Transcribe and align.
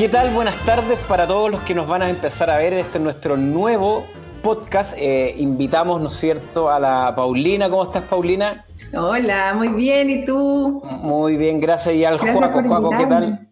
¿Qué 0.00 0.08
tal? 0.08 0.32
Buenas 0.32 0.56
tardes 0.64 1.02
para 1.02 1.26
todos 1.26 1.50
los 1.50 1.60
que 1.60 1.74
nos 1.74 1.86
van 1.86 2.00
a 2.00 2.08
empezar 2.08 2.48
a 2.48 2.56
ver. 2.56 2.72
Este 2.72 2.96
es 2.96 3.04
nuestro 3.04 3.36
nuevo 3.36 4.06
podcast. 4.42 4.96
Eh, 4.96 5.34
invitamos, 5.36 6.00
¿no 6.00 6.08
es 6.08 6.14
cierto?, 6.14 6.70
a 6.70 6.80
la 6.80 7.12
Paulina. 7.14 7.68
¿Cómo 7.68 7.82
estás, 7.82 8.04
Paulina? 8.04 8.64
Hola, 8.96 9.52
muy 9.54 9.68
bien. 9.68 10.08
¿Y 10.08 10.24
tú? 10.24 10.80
Muy 11.02 11.36
bien, 11.36 11.60
gracias. 11.60 11.94
Y 11.96 12.06
al 12.06 12.16
Juaco. 12.16 12.62
Juaco, 12.62 12.90
¿qué 12.96 13.06
tal? 13.06 13.46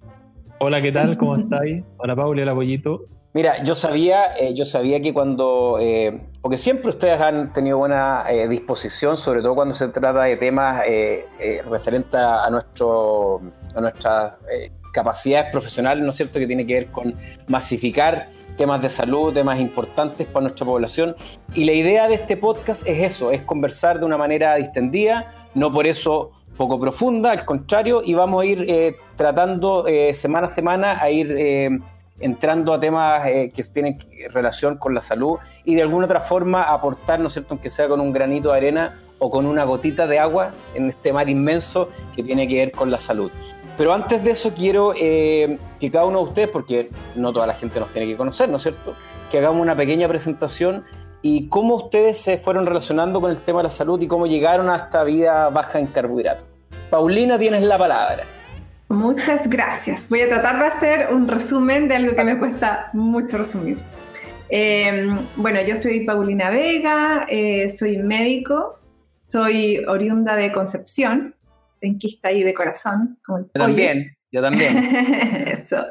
Hola, 0.61 0.81
¿qué 0.81 0.91
tal? 0.91 1.19
¿Cómo 1.19 1.37
estáis? 1.37 1.85
Hola, 1.99 2.17
Pauli, 2.17 2.41
hola, 2.41 2.55
Pollito. 2.55 3.03
Mira, 3.35 3.63
yo 3.63 3.75
sabía, 3.75 4.35
eh, 4.39 4.55
yo 4.55 4.65
sabía 4.65 5.03
que 5.03 5.13
cuando, 5.13 5.77
eh, 5.79 6.29
porque 6.41 6.57
siempre 6.57 6.89
ustedes 6.89 7.21
han 7.21 7.53
tenido 7.53 7.77
buena 7.77 8.25
disposición, 8.49 9.19
sobre 9.19 9.43
todo 9.43 9.55
cuando 9.55 9.75
se 9.75 9.89
trata 9.89 10.23
de 10.23 10.39
temas 10.39 10.83
referentes 11.69 12.15
a 12.19 12.49
nuestro, 12.49 13.43
a 13.75 13.81
nuestra 13.83 14.39
capacidades 14.99 15.53
profesionales, 15.53 16.03
¿no 16.03 16.11
es 16.11 16.17
cierto?, 16.17 16.41
que 16.41 16.47
tiene 16.47 16.67
que 16.67 16.75
ver 16.75 16.87
con 16.89 17.15
masificar 17.47 18.31
temas 18.57 18.83
de 18.83 18.91
salud, 18.91 19.33
temas 19.33 19.61
importantes 19.61 20.27
para 20.27 20.43
nuestra 20.43 20.67
población. 20.67 21.15
Y 21.55 21.65
la 21.65 21.73
idea 21.73 22.09
de 22.09 22.15
este 22.15 22.37
podcast 22.37 22.85
es 22.85 22.99
eso, 23.03 23.31
es 23.31 23.43
conversar 23.43 24.01
de 24.01 24.05
una 24.05 24.17
manera 24.19 24.57
distendida, 24.57 25.29
no 25.55 25.73
por 25.73 25.87
eso 25.87 26.33
poco 26.57 26.81
profunda, 26.81 27.31
al 27.31 27.45
contrario, 27.45 28.03
y 28.05 28.15
vamos 28.15 28.43
a 28.43 28.47
ir 28.47 28.65
eh, 28.69 28.97
tratando 29.15 29.87
eh, 29.87 30.13
semana 30.15 30.49
a 30.49 30.51
semana 30.51 31.01
a 31.01 31.09
ir 31.09 31.33
eh, 31.39 31.79
entrando 32.19 32.75
a 32.75 32.81
temas 32.81 33.23
que 33.25 33.63
tienen 33.73 33.97
relación 34.31 34.77
con 34.77 34.93
la 34.93 35.01
salud 35.01 35.39
y 35.65 35.77
de 35.77 35.83
alguna 35.83 36.07
otra 36.07 36.21
forma 36.21 36.65
aportar, 36.65 37.21
¿no 37.21 37.29
es 37.29 37.35
cierto?, 37.35 37.55
aunque 37.55 37.71
sea 37.71 37.87
con 37.87 38.01
un 38.01 38.13
granito 38.13 38.51
de 38.51 38.57
arena 38.57 38.99
o 39.21 39.31
con 39.31 39.47
una 39.47 39.63
gotita 39.63 40.09
de 40.09 40.19
agua 40.19 40.51
en 40.75 40.89
este 40.89 41.13
mar 41.13 41.29
inmenso 41.29 41.91
que 42.17 42.25
tiene 42.25 42.49
que 42.49 42.57
ver 42.57 42.73
con 42.73 42.91
la 42.91 42.99
salud. 42.99 43.31
Pero 43.79 43.95
antes 43.95 44.25
de 44.25 44.33
eso 44.33 44.53
quiero 44.55 44.93
eh, 44.97 45.57
que 45.79 45.91
cada 45.91 46.05
uno 46.05 46.19
de 46.19 46.25
ustedes, 46.25 46.49
porque 46.49 46.91
no 47.15 47.33
toda 47.33 47.47
la 47.47 47.55
gente 47.55 47.79
nos 47.79 47.93
tiene 47.93 48.09
que 48.09 48.17
conocer, 48.17 48.49
¿no 48.49 48.57
es 48.57 48.63
cierto? 48.63 48.95
Que 49.31 49.39
hagamos 49.39 49.63
una 49.63 49.77
pequeña 49.77 50.09
presentación 50.09 50.85
y 51.23 51.49
cómo 51.49 51.77
ustedes 51.77 52.19
se 52.19 52.39
fueron 52.39 52.67
relacionando 52.67 53.21
con 53.21 53.31
el 53.31 53.41
tema 53.41 53.61
de 53.61 53.65
la 53.65 53.71
salud 53.71 54.01
y 54.03 54.09
cómo 54.09 54.27
llegaron 54.27 54.69
a 54.69 54.77
esta 54.77 55.05
vida 55.05 55.49
baja 55.51 55.79
en 55.79 55.87
carbohidratos. 55.87 56.45
Paulina, 56.91 57.39
tienes 57.39 57.63
la 57.63 57.79
palabra. 57.79 58.25
Muchas 58.89 59.49
gracias. 59.49 60.09
Voy 60.09 60.23
a 60.23 60.29
tratar 60.29 60.59
de 60.59 60.67
hacer 60.67 61.13
un 61.13 61.29
resumen 61.29 61.87
de 61.87 61.97
algo 61.97 62.17
que 62.17 62.25
me 62.25 62.39
cuesta 62.39 62.91
mucho 62.95 63.39
resumir. 63.39 63.79
Em, 64.49 65.27
bueno, 65.37 65.61
yo 65.67 65.77
soy 65.77 66.05
Paulina 66.05 66.51
Vega, 66.51 67.27
eh, 67.29 67.69
soy 67.71 67.99
médico, 67.99 68.81
soy 69.23 69.85
oriunda 69.87 70.35
de 70.37 70.51
Concepción, 70.51 71.35
enquista 71.81 72.29
ahí 72.29 72.43
de 72.43 72.55
corazón. 72.55 73.19
Como 73.25 73.41
yo 73.41 73.47
también, 73.53 74.17
yo 74.31 74.43
también. 74.43 74.77
Eso. 75.47 75.87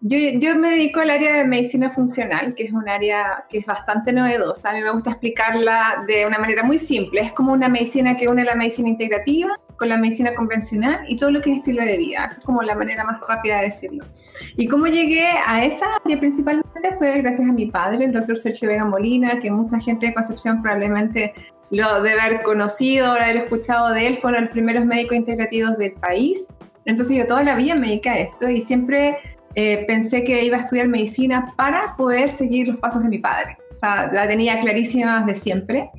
Yo, 0.00 0.16
yo, 0.38 0.56
me 0.56 0.70
dedico 0.70 1.00
al 1.00 1.10
área 1.10 1.36
de 1.36 1.44
medicina 1.44 1.90
funcional, 1.90 2.54
que 2.54 2.62
es 2.62 2.72
un 2.72 2.88
área 2.88 3.44
que 3.48 3.58
es 3.58 3.66
bastante 3.66 4.12
novedosa. 4.12 4.70
A 4.70 4.74
mí 4.74 4.80
me 4.80 4.92
gusta 4.92 5.10
explicarla 5.10 6.04
de 6.06 6.24
una 6.24 6.38
manera 6.38 6.62
muy 6.62 6.78
simple. 6.78 7.20
Es 7.20 7.32
como 7.32 7.52
una 7.52 7.68
medicina 7.68 8.16
que 8.16 8.28
une 8.28 8.44
la 8.44 8.54
medicina 8.54 8.88
integrativa 8.88 9.58
con 9.76 9.88
la 9.88 9.96
medicina 9.96 10.34
convencional 10.34 11.04
y 11.08 11.16
todo 11.16 11.30
lo 11.30 11.40
que 11.40 11.52
es 11.52 11.58
estilo 11.58 11.82
de 11.82 11.96
vida. 11.96 12.26
Esa 12.28 12.40
es 12.40 12.44
como 12.44 12.62
la 12.62 12.74
manera 12.74 13.04
más 13.04 13.20
rápida 13.26 13.58
de 13.58 13.66
decirlo. 13.66 14.04
Y 14.56 14.68
cómo 14.68 14.86
llegué 14.86 15.26
a 15.46 15.64
esa 15.64 15.86
área 16.04 16.18
principalmente 16.18 16.92
fue 16.98 17.20
gracias 17.22 17.48
a 17.48 17.52
mi 17.52 17.66
padre, 17.66 18.04
el 18.04 18.12
doctor 18.12 18.36
Sergio 18.36 18.68
Vega 18.68 18.84
Molina, 18.84 19.38
que 19.38 19.50
mucha 19.50 19.80
gente 19.80 20.06
de 20.06 20.14
Concepción 20.14 20.62
probablemente 20.62 21.32
lo 21.70 22.02
de 22.02 22.12
haber 22.12 22.42
conocido, 22.42 23.14
de 23.14 23.20
haber 23.20 23.36
escuchado 23.38 23.92
de 23.92 24.06
él, 24.06 24.16
fueron 24.16 24.44
los 24.44 24.50
primeros 24.50 24.84
médicos 24.84 25.16
integrativos 25.16 25.78
del 25.78 25.92
país. 25.92 26.48
Entonces 26.84 27.16
yo 27.16 27.26
toda 27.26 27.42
la 27.42 27.54
vida 27.54 27.74
me 27.74 27.88
dediqué 27.88 28.10
a 28.10 28.18
esto 28.18 28.48
y 28.48 28.60
siempre 28.60 29.18
eh, 29.60 29.84
pensé 29.88 30.22
que 30.22 30.44
iba 30.44 30.56
a 30.56 30.60
estudiar 30.60 30.86
medicina 30.86 31.50
para 31.56 31.96
poder 31.96 32.30
seguir 32.30 32.68
los 32.68 32.76
pasos 32.76 33.02
de 33.02 33.08
mi 33.08 33.18
padre. 33.18 33.56
O 33.72 33.74
sea, 33.74 34.08
la 34.12 34.28
tenía 34.28 34.60
clarísima 34.60 35.24
desde 35.26 35.40
siempre. 35.40 35.90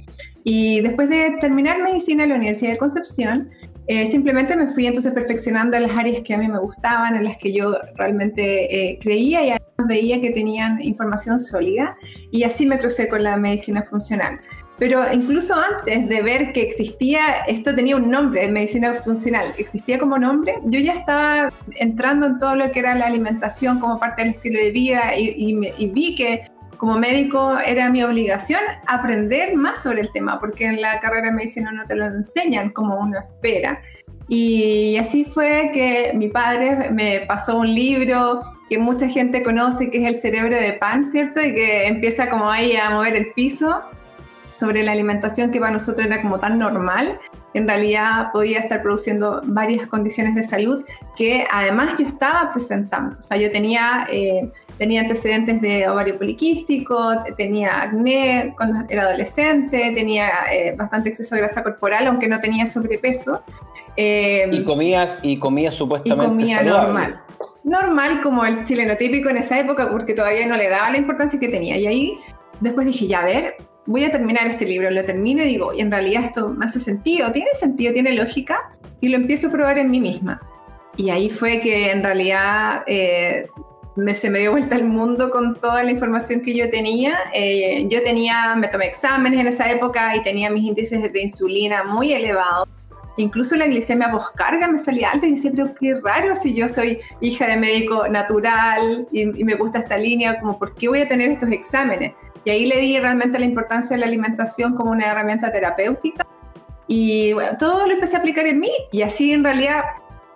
Y 0.45 0.79
después 0.79 1.09
de 1.09 1.31
terminar 1.41 1.83
medicina 1.83 2.23
en 2.23 2.29
la 2.29 2.35
Universidad 2.35 2.71
de 2.71 2.77
Concepción, 2.77 3.49
eh, 3.87 4.05
simplemente 4.05 4.55
me 4.55 4.67
fui 4.67 4.87
entonces 4.87 5.11
perfeccionando 5.11 5.75
en 5.75 5.83
las 5.83 5.97
áreas 5.97 6.23
que 6.23 6.33
a 6.33 6.37
mí 6.37 6.47
me 6.47 6.57
gustaban, 6.57 7.17
en 7.17 7.25
las 7.25 7.35
que 7.35 7.51
yo 7.51 7.75
realmente 7.95 8.91
eh, 8.91 8.97
creía 9.01 9.45
y 9.45 9.59
veía 9.89 10.21
que 10.21 10.31
tenían 10.31 10.81
información 10.81 11.37
sólida. 11.37 11.97
Y 12.31 12.43
así 12.43 12.65
me 12.65 12.79
crucé 12.79 13.09
con 13.09 13.23
la 13.23 13.35
medicina 13.35 13.83
funcional. 13.83 14.39
Pero 14.79 15.11
incluso 15.11 15.55
antes 15.55 16.07
de 16.07 16.21
ver 16.21 16.53
que 16.53 16.61
existía, 16.61 17.19
esto 17.47 17.75
tenía 17.75 17.97
un 17.97 18.09
nombre, 18.09 18.47
medicina 18.47 18.93
funcional, 18.93 19.53
existía 19.57 19.99
como 19.99 20.17
nombre, 20.17 20.55
yo 20.63 20.79
ya 20.79 20.93
estaba 20.93 21.51
entrando 21.75 22.27
en 22.27 22.39
todo 22.39 22.55
lo 22.55 22.71
que 22.71 22.79
era 22.79 22.95
la 22.95 23.07
alimentación 23.07 23.81
como 23.81 23.99
parte 23.99 24.23
del 24.23 24.31
estilo 24.31 24.57
de 24.57 24.71
vida 24.71 25.17
y, 25.17 25.89
vi 25.89 26.15
que 26.15 26.45
como 26.77 26.97
médico 26.97 27.57
era 27.59 27.89
mi 27.89 28.01
obligación 28.03 28.61
aprender 28.87 29.53
más 29.53 29.83
sobre 29.83 29.99
el 29.99 30.11
tema, 30.13 30.39
porque 30.39 30.63
en 30.65 30.81
la 30.81 31.01
carrera 31.01 31.27
de 31.27 31.33
medicina 31.33 31.73
no 31.73 31.83
te 31.85 31.95
lo 31.95 32.05
enseñan 32.05 32.69
como 32.69 32.97
uno 32.97 33.19
espera. 33.19 33.81
Y 34.29 34.95
así 34.97 35.25
fue 35.25 35.71
que 35.73 36.13
mi 36.13 36.29
padre 36.29 36.89
me 36.91 37.21
pasó 37.27 37.57
un 37.57 37.73
libro 37.73 38.41
que 38.69 38.77
mucha 38.77 39.09
gente 39.09 39.43
conoce, 39.43 39.89
que 39.89 39.97
es 39.97 40.05
El 40.05 40.19
cerebro 40.19 40.57
de 40.57 40.73
pan, 40.73 41.09
¿cierto? 41.09 41.41
Y 41.41 41.53
que 41.53 41.87
empieza 41.87 42.29
como 42.29 42.49
ahí 42.49 42.77
a 42.77 42.91
mover 42.91 43.15
el 43.15 43.33
piso 43.33 43.83
sobre 44.59 44.83
la 44.83 44.91
alimentación 44.91 45.51
que 45.51 45.59
para 45.59 45.71
nosotros 45.71 46.05
era 46.05 46.21
como 46.21 46.37
tan 46.37 46.59
normal, 46.59 47.17
en 47.53 47.67
realidad 47.67 48.31
podía 48.33 48.59
estar 48.59 48.81
produciendo 48.81 49.41
varias 49.45 49.87
condiciones 49.87 50.35
de 50.35 50.43
salud 50.43 50.83
que 51.15 51.45
además 51.51 51.95
yo 51.97 52.05
estaba 52.05 52.51
presentando. 52.51 53.17
O 53.17 53.21
sea, 53.21 53.37
yo 53.37 53.51
tenía, 53.51 54.05
eh, 54.11 54.51
tenía 54.77 55.01
antecedentes 55.01 55.61
de 55.61 55.87
ovario 55.87 56.17
poliquístico, 56.17 56.99
tenía 57.37 57.83
acné 57.83 58.53
cuando 58.57 58.85
era 58.89 59.03
adolescente, 59.03 59.93
tenía 59.95 60.29
eh, 60.51 60.75
bastante 60.77 61.09
exceso 61.09 61.35
de 61.35 61.41
grasa 61.41 61.63
corporal, 61.63 62.07
aunque 62.07 62.27
no 62.27 62.39
tenía 62.41 62.67
sobrepeso. 62.67 63.41
Eh, 63.95 64.47
y 64.51 64.63
comías, 64.63 65.17
y 65.21 65.39
comías 65.39 65.73
supuestamente 65.73 66.25
y 66.25 66.27
comía 66.27 66.63
normal. 66.63 67.21
Normal 67.63 68.21
como 68.21 68.45
el 68.45 68.65
chileno 68.65 68.95
típico 68.97 69.29
en 69.29 69.37
esa 69.37 69.57
época, 69.57 69.89
porque 69.89 70.13
todavía 70.13 70.45
no 70.47 70.57
le 70.57 70.69
daba 70.69 70.91
la 70.91 70.97
importancia 70.97 71.39
que 71.39 71.47
tenía. 71.47 71.77
Y 71.77 71.87
ahí 71.87 72.19
después 72.59 72.85
dije, 72.85 73.07
ya 73.07 73.21
a 73.21 73.25
ver, 73.25 73.55
voy 73.89 74.03
a 74.03 74.11
terminar 74.11 74.45
este 74.45 74.65
libro, 74.65 74.91
lo 74.91 75.03
termino 75.03 75.41
y 75.43 75.47
digo, 75.47 75.73
y 75.73 75.81
en 75.81 75.89
realidad 75.89 76.23
esto 76.23 76.49
me 76.49 76.65
hace 76.65 76.79
sentido, 76.79 77.31
tiene 77.31 77.49
sentido, 77.53 77.91
tiene 77.91 78.13
lógica, 78.13 78.69
y 79.01 79.09
lo 79.09 79.17
empiezo 79.17 79.47
a 79.47 79.51
probar 79.51 79.79
en 79.79 79.89
mí 79.89 79.99
misma. 79.99 80.39
Y 80.95 81.09
ahí 81.09 81.27
fue 81.27 81.59
que 81.59 81.89
en 81.89 82.03
realidad 82.03 82.83
eh, 82.85 83.47
me, 83.95 84.13
se 84.13 84.29
me 84.29 84.39
dio 84.39 84.51
vuelta 84.51 84.75
el 84.75 84.83
mundo 84.83 85.31
con 85.31 85.59
toda 85.59 85.81
la 85.83 85.89
información 85.89 86.41
que 86.41 86.55
yo 86.55 86.69
tenía. 86.69 87.17
Eh, 87.33 87.87
yo 87.89 88.03
tenía, 88.03 88.55
me 88.55 88.67
tomé 88.67 88.85
exámenes 88.85 89.39
en 89.39 89.47
esa 89.47 89.71
época 89.71 90.15
y 90.15 90.21
tenía 90.21 90.51
mis 90.51 90.65
índices 90.65 91.11
de 91.11 91.21
insulina 91.21 91.83
muy 91.83 92.13
elevados. 92.13 92.69
Incluso 93.17 93.55
la 93.55 93.65
glicemia 93.65 94.11
poscarga 94.11 94.67
me 94.67 94.77
salía 94.77 95.09
alta 95.09 95.25
y 95.25 95.31
yo 95.31 95.37
siempre, 95.37 95.65
qué 95.79 95.95
raro 96.03 96.35
si 96.35 96.53
yo 96.53 96.67
soy 96.67 96.99
hija 97.21 97.47
de 97.47 97.57
médico 97.57 98.07
natural 98.07 99.07
y, 99.11 99.21
y 99.21 99.43
me 99.43 99.55
gusta 99.55 99.79
esta 99.79 99.97
línea, 99.97 100.39
como, 100.39 100.59
¿por 100.59 100.75
qué 100.75 100.87
voy 100.89 101.01
a 101.01 101.07
tener 101.07 101.31
estos 101.31 101.51
exámenes? 101.51 102.13
Y 102.45 102.49
ahí 102.49 102.65
le 102.65 102.77
di 102.77 102.99
realmente 102.99 103.39
la 103.39 103.45
importancia 103.45 103.95
de 103.95 104.01
la 104.01 104.07
alimentación 104.07 104.75
como 104.75 104.91
una 104.91 105.07
herramienta 105.07 105.51
terapéutica. 105.51 106.25
Y 106.87 107.33
bueno, 107.33 107.57
todo 107.57 107.85
lo 107.85 107.93
empecé 107.93 108.15
a 108.15 108.19
aplicar 108.19 108.47
en 108.47 108.59
mí 108.59 108.71
y 108.91 109.03
así 109.03 109.31
en 109.31 109.43
realidad 109.43 109.83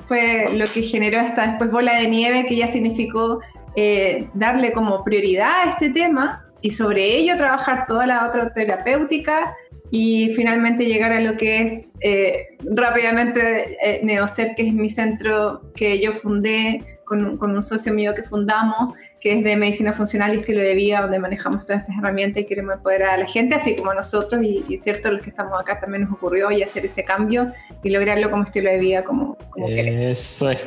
fue 0.06 0.50
lo 0.53 0.66
que 0.66 0.84
generó 0.84 1.19
esta 1.19 1.47
después 1.47 1.72
bola 1.72 1.96
de 1.96 2.08
nieve 2.08 2.46
que 2.46 2.56
ya 2.56 2.68
significó 2.68 3.40
eh, 3.75 4.30
darle 4.36 4.72
como 4.72 5.03
prioridad 5.03 5.63
a 5.63 5.69
este 5.72 5.90
tema 5.90 6.44
y 6.62 6.69
sobre 6.69 7.16
ello 7.16 7.38
trabajar 7.38 7.88
toda 7.88 8.06
la 8.06 8.28
otra 8.28 8.53
terapéutica 8.53 9.56
y 9.90 10.30
finalmente 10.36 10.86
llegar 10.86 11.12
a 11.12 11.22
lo 11.22 11.38
que 11.38 11.63
es 11.63 11.86
eh, 12.02 12.58
rápidamente 12.63 13.78
eh, 13.84 14.02
Neocer, 14.03 14.56
que 14.56 14.68
es 14.68 14.74
mi 14.74 14.90
centro 14.90 15.62
que 15.75 16.00
yo 16.00 16.13
fundé 16.13 16.93
con, 17.38 17.51
un 17.51 17.63
socio 17.63 17.94
mío 17.94 18.13
que 18.15 18.24
fundamos, 18.24 18.95
que 19.19 19.38
es 19.38 19.44
de 19.44 19.56
medicina 19.56 19.94
funcional 19.94 20.33
y 20.33 20.38
estilo 20.38 20.62
de 20.62 20.74
vida, 20.74 21.01
donde 21.01 21.19
manejamos 21.19 21.65
todas 21.65 21.81
estas 21.81 21.98
herramientas 21.98 22.44
y 22.44 22.45
queremos 22.45 22.75
empoderar 22.75 23.12
a 23.12 23.18
la 23.18 23.25
gente, 23.25 23.56
así 23.56 23.75
como 23.75 23.92
a 23.92 23.95
nosotros, 23.95 24.42
y, 24.44 24.77
cierto, 24.77 25.12
los 25.12 25.21
que 25.21 25.30
estamos 25.30 25.60
acá 25.60 25.80
también 25.80 26.04
nos 26.04 26.13
ocurrió 26.13 26.51
y 26.51 26.63
hacer 26.63 26.86
ese 26.86 27.04
cambio 27.04 27.51
y 27.83 27.89
lograrlo 27.89 28.30
como 28.30 28.44
estilo 28.44 28.69
de 28.69 28.80
vida 28.80 29.04
como, 29.04 29.38
como 29.50 29.68
queremos. 29.68 30.12
Eso 30.12 30.50
es. 30.50 30.60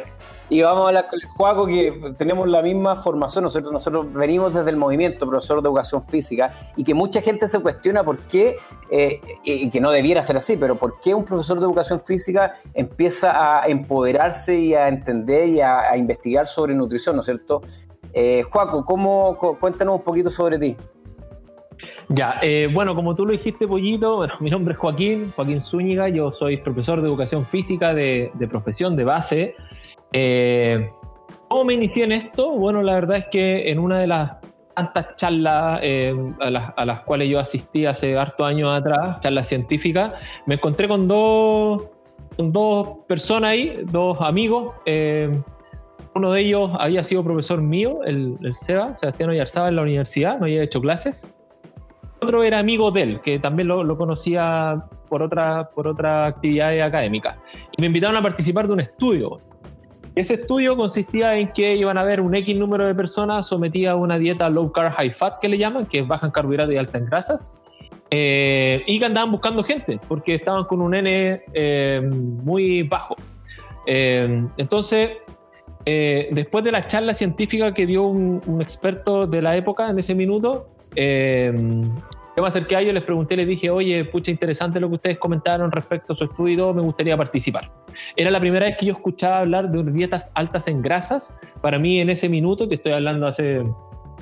Y 0.49 0.63
vamos 0.63 0.85
a 0.85 0.89
hablar 0.89 1.09
con 1.09 1.19
el 1.21 1.29
Juaco, 1.29 1.67
que 1.67 2.15
tenemos 2.17 2.49
la 2.49 2.63
misma 2.63 2.95
formación. 2.95 3.45
Nosotros, 3.45 3.73
nosotros 3.73 4.13
venimos 4.13 4.55
desde 4.55 4.71
el 4.71 4.77
movimiento, 4.77 5.29
profesor 5.29 5.61
de 5.61 5.69
educación 5.69 6.05
física, 6.05 6.53
y 6.77 6.85
que 6.85 6.95
mucha 6.95 7.21
gente 7.21 7.49
se 7.49 7.59
cuestiona 7.59 8.05
por 8.05 8.19
qué, 8.19 8.57
eh, 8.91 9.21
y 9.43 9.69
que 9.71 9.81
no 9.81 9.91
debiera 9.91 10.23
ser 10.23 10.37
así, 10.37 10.57
pero 10.57 10.77
por 10.77 11.01
qué 11.01 11.15
un 11.15 11.25
profesor 11.25 11.59
de 11.59 11.67
educación 11.67 12.01
física 12.01 12.55
empieza 12.75 13.63
a 13.63 13.67
empoderarse 13.67 14.57
y 14.57 14.75
a 14.75 14.87
entender 14.87 15.49
y 15.49 15.61
a, 15.61 15.97
investigar 15.97 16.47
sobre 16.47 16.75
nutrición, 16.75 17.17
¿no 17.17 17.21
es 17.21 17.27
cierto? 17.27 17.63
Eh, 18.13 18.45
Juaco, 18.45 18.85
¿cómo, 18.85 19.37
cuéntanos 19.37 19.97
un 19.97 20.03
poquito 20.03 20.31
sobre 20.31 20.59
ti. 20.59 20.77
Ya, 22.09 22.39
eh, 22.41 22.69
bueno, 22.73 22.95
como 22.95 23.15
tú 23.15 23.27
lo 23.27 23.33
dijiste, 23.33 23.67
Pollito, 23.67 24.17
bueno, 24.17 24.35
mi 24.41 24.49
nombre 24.49 24.75
es 24.75 24.79
Joaquín, 24.79 25.33
Joaquín 25.35 25.61
Zúñiga, 25.61 26.09
yo 26.09 26.33
soy 26.33 26.59
profesor 26.59 27.03
de 27.03 27.09
educación 27.09 27.45
física 27.45 27.93
de, 27.93 28.31
de 28.35 28.49
profesión, 28.49 28.95
de 28.95 29.05
base. 29.05 29.57
Eh, 30.13 30.89
¿Cómo 31.49 31.65
me 31.65 31.75
inicié 31.75 32.05
en 32.05 32.13
esto? 32.13 32.51
Bueno, 32.53 32.83
la 32.83 32.95
verdad 32.95 33.19
es 33.19 33.27
que 33.31 33.71
en 33.71 33.79
una 33.79 33.99
de 33.99 34.07
las 34.07 34.33
tantas 34.75 35.17
charlas 35.17 35.81
eh, 35.83 36.15
a, 36.41 36.85
las, 36.85 37.01
cuales 37.01 37.31
yo 37.31 37.41
asistí 37.41 37.87
hace 37.87 38.19
harto 38.19 38.45
años 38.45 38.71
atrás, 38.77 39.21
charlas 39.21 39.49
científicas, 39.49 40.13
me 40.45 40.57
encontré 40.57 40.87
con 40.87 41.09
dos, 41.09 41.89
dos 42.37 42.99
personas 43.07 43.51
ahí, 43.51 43.85
dos 43.85 44.21
amigos. 44.21 44.75
Eh, 44.85 45.31
uno 46.15 46.33
de 46.33 46.41
ellos 46.41 46.71
había 46.79 47.05
sido 47.05 47.25
profesor 47.25 47.63
mío, 47.63 48.01
el, 48.05 48.37
el 48.43 48.55
Seba, 48.55 48.95
Sebastián 48.97 49.31
Oyarzaba 49.31 49.69
en 49.69 49.77
la 49.77 49.83
universidad, 49.83 50.39
me 50.39 50.47
había 50.47 50.63
hecho 50.63 50.81
clases. 50.81 51.33
Otro 52.21 52.43
era 52.43 52.59
amigo 52.59 52.91
de 52.91 53.03
él, 53.03 53.21
que 53.21 53.39
también 53.39 53.69
lo, 53.69 53.85
lo 53.85 53.97
conocía 53.97 54.85
por 55.09 55.23
otra, 55.23 55.71
por 55.71 55.87
otra 55.87 56.27
actividades 56.27 56.83
académicas. 56.83 57.37
Y 57.77 57.81
me 57.81 57.87
invitaron 57.87 58.17
a 58.17 58.23
participar 58.23 58.67
de 58.67 58.73
un 58.75 58.81
estudio. 58.81 59.39
Ese 60.17 60.33
estudio 60.33 60.79
consistía 60.79 61.37
en 61.37 61.53
que 61.53 61.77
iban 61.77 61.99
a 61.99 62.01
haber 62.01 62.23
un 62.23 62.35
X 62.35 62.57
número 62.57 62.87
de 62.87 62.95
personas 62.95 63.47
sometidas 63.47 63.93
a 63.93 63.97
una 63.97 64.19
dieta 64.19 64.49
low 64.49 64.73
carb, 64.73 64.91
high 64.95 65.11
fat, 65.11 65.39
que 65.43 65.49
le 65.51 65.59
llaman, 65.59 65.85
que 65.85 65.99
es 65.99 66.09
baja 66.09 66.25
en 66.25 66.33
carbohidratos 66.33 66.73
y 66.73 66.79
alta 66.79 66.97
en 66.97 67.05
grasas, 67.05 67.61
eh, 68.11 68.83
y 68.87 68.99
que 68.99 69.05
andaban 69.05 69.31
buscando 69.31 69.63
gente, 69.63 70.01
porque 70.09 70.37
estaban 70.37 70.65
con 70.65 70.81
un 70.81 70.95
N 70.95 71.43
eh, 71.53 72.01
muy 72.03 72.83
bajo. 72.85 73.15
Eh, 73.87 74.43
entonces, 74.57 75.19
después 75.85 76.65
de 76.65 76.73
la 76.73 76.89
charla 76.89 77.13
científica 77.13 77.75
que 77.75 77.85
dio 77.85 78.05
un, 78.05 78.41
un, 78.47 78.63
experto 78.63 79.27
de 79.27 79.43
la 79.43 79.55
época 79.55 79.91
en 79.91 79.99
ese 79.99 80.15
minuto, 80.15 80.71
yo 82.37 82.43
me 82.43 82.49
acerqué 82.49 82.77
a 82.77 82.81
ellos, 82.83 82.93
les 82.93 83.03
pregunté, 83.03 83.35
les 83.35 83.49
dije, 83.49 83.71
oye, 83.71 84.05
pucha, 84.05 84.31
interesante 84.31 84.79
lo 84.79 84.89
que 84.89 84.97
ustedes 84.97 85.19
comentaron 85.19 85.73
respecto 85.73 86.13
a 86.13 86.17
su 86.17 86.25
estudio, 86.25 86.75
me 86.75 86.83
gustaría 86.83 87.17
participar. 87.17 87.73
Era 88.15 88.31
la 88.31 88.39
primera 88.41 88.67
vez 88.67 88.77
que 88.77 88.85
yo 88.85 88.93
escuchaba 88.93 89.39
hablar 89.39 89.71
de 89.71 89.91
dietas 89.91 90.33
altas 90.35 90.69
en 90.69 90.83
grasas. 90.83 91.39
Para 91.63 91.79
mí, 91.79 91.99
en 91.99 92.11
ese 92.11 92.29
minuto, 92.29 92.69
que 92.69 92.75
estoy 92.75 92.93
hablando 92.93 93.27
hace, 93.27 93.65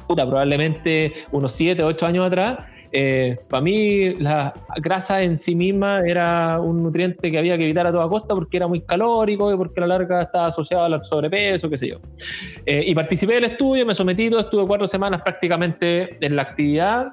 puta, 0.07 0.25
probablemente 0.25 1.13
unos 1.33 1.53
7, 1.55 1.83
8 1.83 2.07
años 2.07 2.27
atrás, 2.27 2.59
eh, 2.97 3.37
para 3.51 3.61
mí 3.61 4.15
la 4.21 4.55
grasa 4.77 5.21
en 5.21 5.37
sí 5.37 5.57
misma 5.57 6.03
era 6.07 6.61
un 6.61 6.81
nutriente 6.81 7.29
que 7.29 7.37
había 7.37 7.59
que 7.59 7.65
evitar 7.65 7.89
a 7.89 7.91
toda 7.91 8.09
costa 8.09 8.37
porque 8.37 8.57
era 8.57 8.69
muy 8.69 8.83
calórico 8.83 9.53
y 9.53 9.57
porque 9.57 9.81
a 9.81 9.87
la 9.89 9.99
larga 9.99 10.23
estaba 10.23 10.47
asociado 10.47 10.85
al 10.85 11.05
sobrepeso, 11.05 11.69
qué 11.69 11.77
sé 11.77 11.89
yo. 11.89 11.99
Eh, 12.65 12.85
y 12.87 12.95
participé 12.95 13.35
del 13.35 13.45
estudio, 13.45 13.85
me 13.85 13.97
sometí, 13.97 14.27
estuve 14.27 14.65
cuatro 14.65 14.87
semanas 14.87 15.23
prácticamente 15.23 16.25
en 16.25 16.37
la 16.37 16.43
actividad, 16.43 17.09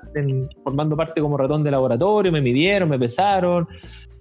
formando 0.63 0.95
parte 0.95 1.19
como 1.19 1.35
ratón 1.35 1.63
de 1.63 1.71
laboratorio, 1.71 2.31
me 2.31 2.41
midieron, 2.41 2.87
me 2.87 2.99
pesaron, 2.99 3.67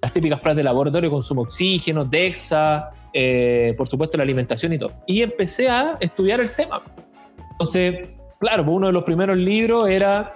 las 0.01 0.11
típicas 0.11 0.39
pruebas 0.39 0.57
de 0.57 0.63
laboratorio, 0.63 1.11
consumo 1.11 1.43
oxígeno, 1.43 2.05
DEXA, 2.05 2.89
eh, 3.13 3.75
por 3.77 3.87
supuesto 3.87 4.17
la 4.17 4.23
alimentación 4.23 4.73
y 4.73 4.79
todo. 4.79 4.93
Y 5.05 5.21
empecé 5.21 5.69
a 5.69 5.95
estudiar 5.99 6.39
el 6.39 6.49
tema. 6.55 6.81
Entonces, 7.51 8.09
claro, 8.39 8.65
pues 8.65 8.75
uno 8.75 8.87
de 8.87 8.93
los 8.93 9.03
primeros 9.03 9.37
libros 9.37 9.87
era 9.87 10.33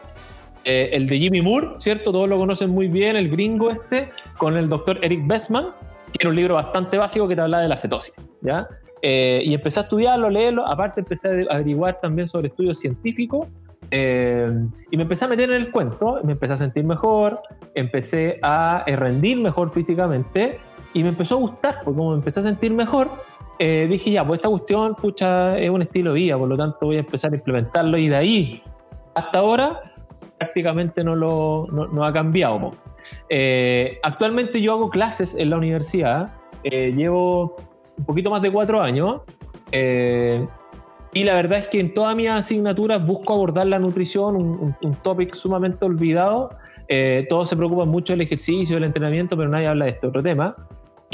eh, 0.68 0.90
el 0.94 1.06
de 1.08 1.20
Jimmy 1.20 1.44
Moore, 1.44 1.76
¿cierto? 1.78 2.12
Todos 2.12 2.28
lo 2.28 2.40
conocen 2.40 2.72
muy 2.72 2.88
bien, 2.88 3.16
el 3.16 3.30
gringo 3.30 3.70
este, 3.70 4.10
con 4.38 4.58
el 4.58 4.68
doctor 4.68 4.98
Eric 5.04 5.28
Bessman, 5.28 5.68
que 6.12 6.18
era 6.22 6.30
un 6.30 6.36
libro 6.36 6.56
bastante 6.56 6.98
básico 6.98 7.28
que 7.28 7.36
te 7.36 7.42
habla 7.42 7.60
de 7.60 7.68
la 7.68 7.78
cetosis, 7.78 8.34
¿ya? 8.42 8.68
Eh, 9.04 9.44
y 9.46 9.54
empecé 9.54 9.82
a 9.82 9.84
estudiarlo, 9.84 10.28
leerlo, 10.28 10.68
aparte 10.68 11.02
empecé 11.02 11.46
a 11.48 11.54
averiguar 11.54 12.00
también 12.02 12.28
sobre 12.28 12.48
estudios 12.48 12.80
científicos, 12.80 13.48
eh, 13.92 14.50
y 14.90 14.98
me 14.98 15.04
empecé 15.04 15.26
a 15.26 15.28
meter 15.28 15.52
en 15.52 15.58
el 15.58 15.70
cuento, 15.70 16.20
me 16.24 16.32
empecé 16.32 16.54
a 16.54 16.58
sentir 16.58 16.84
mejor, 16.84 17.42
empecé 17.76 18.40
a 18.42 18.84
rendir 18.88 19.38
mejor 19.38 19.72
físicamente, 19.72 20.58
y 20.96 21.04
me 21.04 21.10
empezó 21.10 21.36
a 21.36 21.40
gustar, 21.42 21.82
porque 21.84 21.98
como 21.98 22.10
me 22.10 22.18
empecé 22.18 22.40
a 22.40 22.44
sentir 22.44 22.74
mejor, 22.74 23.12
dije 23.60 24.10
ya, 24.10 24.26
pues 24.26 24.40
esta 24.40 24.50
cuestión, 24.50 24.96
pucha, 24.96 25.60
es 25.60 25.70
un 25.70 25.84
estilo 25.84 26.14
de 26.14 26.22
vida, 26.22 26.40
por 26.40 26.50
lo 26.50 26.58
tanto 26.58 26.88
voy 26.88 26.96
a 26.96 27.02
empezar 27.02 27.32
a 27.32 27.36
implementarlo, 27.36 28.00
y 28.00 28.08
de 28.08 28.16
ahí 28.16 28.64
hasta 29.14 29.40
ahora 29.40 29.95
prácticamente 30.38 31.04
no, 31.04 31.16
lo, 31.16 31.68
no, 31.72 32.06
ha 32.06 32.14
cambiado. 32.14 32.72
Eh, 33.30 34.00
actualmente 34.04 34.62
yo 34.62 34.74
hago 34.74 34.90
clases 34.90 35.36
en 35.36 35.50
la 35.50 35.58
universidad, 35.58 36.34
eh, 36.64 36.92
llevo 36.92 37.58
un 37.98 38.06
poquito 38.06 38.30
más 38.30 38.42
de 38.42 38.52
cuatro 38.52 38.82
años 38.82 39.22
eh, 39.72 40.46
y 41.14 41.24
la 41.24 41.34
verdad 41.34 41.60
es 41.60 41.68
que 41.68 41.80
en 41.80 41.94
todas 41.94 42.16
mis 42.16 42.30
asignaturas 42.30 43.06
busco 43.06 43.34
abordar 43.34 43.68
la 43.68 43.80
nutrición, 43.80 44.36
un, 44.36 44.76
un, 44.82 44.96
topic 44.96 45.36
sumamente 45.36 45.86
olvidado. 45.86 46.50
todos 47.30 47.50
se 47.50 47.56
preocupan 47.56 47.88
mucho 47.90 48.14
del 48.14 48.22
ejercicio, 48.22 48.76
del 48.76 48.84
entrenamiento, 48.86 49.38
pero 49.38 49.50
nadie 49.50 49.68
habla 49.68 49.86
de 49.86 49.92
este 49.92 50.08
otro 50.08 50.22
tema. 50.22 50.56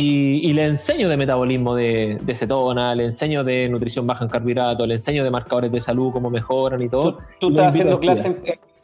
Y, 0.04 0.54
le 0.54 0.66
enseño 0.66 1.10
de 1.10 1.18
metabolismo 1.18 1.76
de, 1.76 2.18
de, 2.22 2.36
cetona, 2.36 2.96
le 2.96 3.06
enseño 3.06 3.44
de 3.44 3.68
nutrición 3.68 4.08
baja 4.08 4.24
en 4.24 4.32
carbohidratos, 4.32 4.88
le 4.88 4.96
enseño 4.96 5.24
de 5.24 5.30
marcadores 5.30 5.72
de 5.72 5.82
salud, 5.82 6.12
cómo 6.14 6.30
mejoran 6.30 6.82
y 6.82 6.90
todo. 6.90 7.20
Tú, 7.40 7.50
estás 7.50 7.68
haciendo 7.68 8.00
clases 8.00 8.38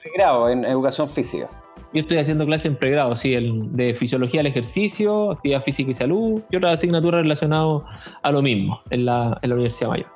pregrado 0.10 0.50
en 0.50 0.66
educación 0.66 1.08
física. 1.08 1.50
Yo 1.94 2.02
estoy 2.02 2.18
haciendo 2.18 2.46
clases 2.46 2.68
en 2.68 2.76
pregrado, 2.76 3.16
sí, 3.16 3.34
el 3.34 3.76
de 3.76 3.96
fisiología 3.96 4.40
del 4.40 4.48
ejercicio, 4.48 5.32
actividad 5.32 5.64
física 5.64 5.92
y 5.92 5.94
salud 5.94 6.42
y 6.50 6.58
otras 6.58 6.74
asignaturas 6.74 7.22
relacionadas 7.22 7.84
a 8.22 8.32
lo 8.32 8.42
mismo 8.42 8.82
en 8.90 9.06
la, 9.06 9.40
en 9.42 9.50
la 9.50 9.56
Universidad 9.56 9.92
Mayor. 9.92 10.08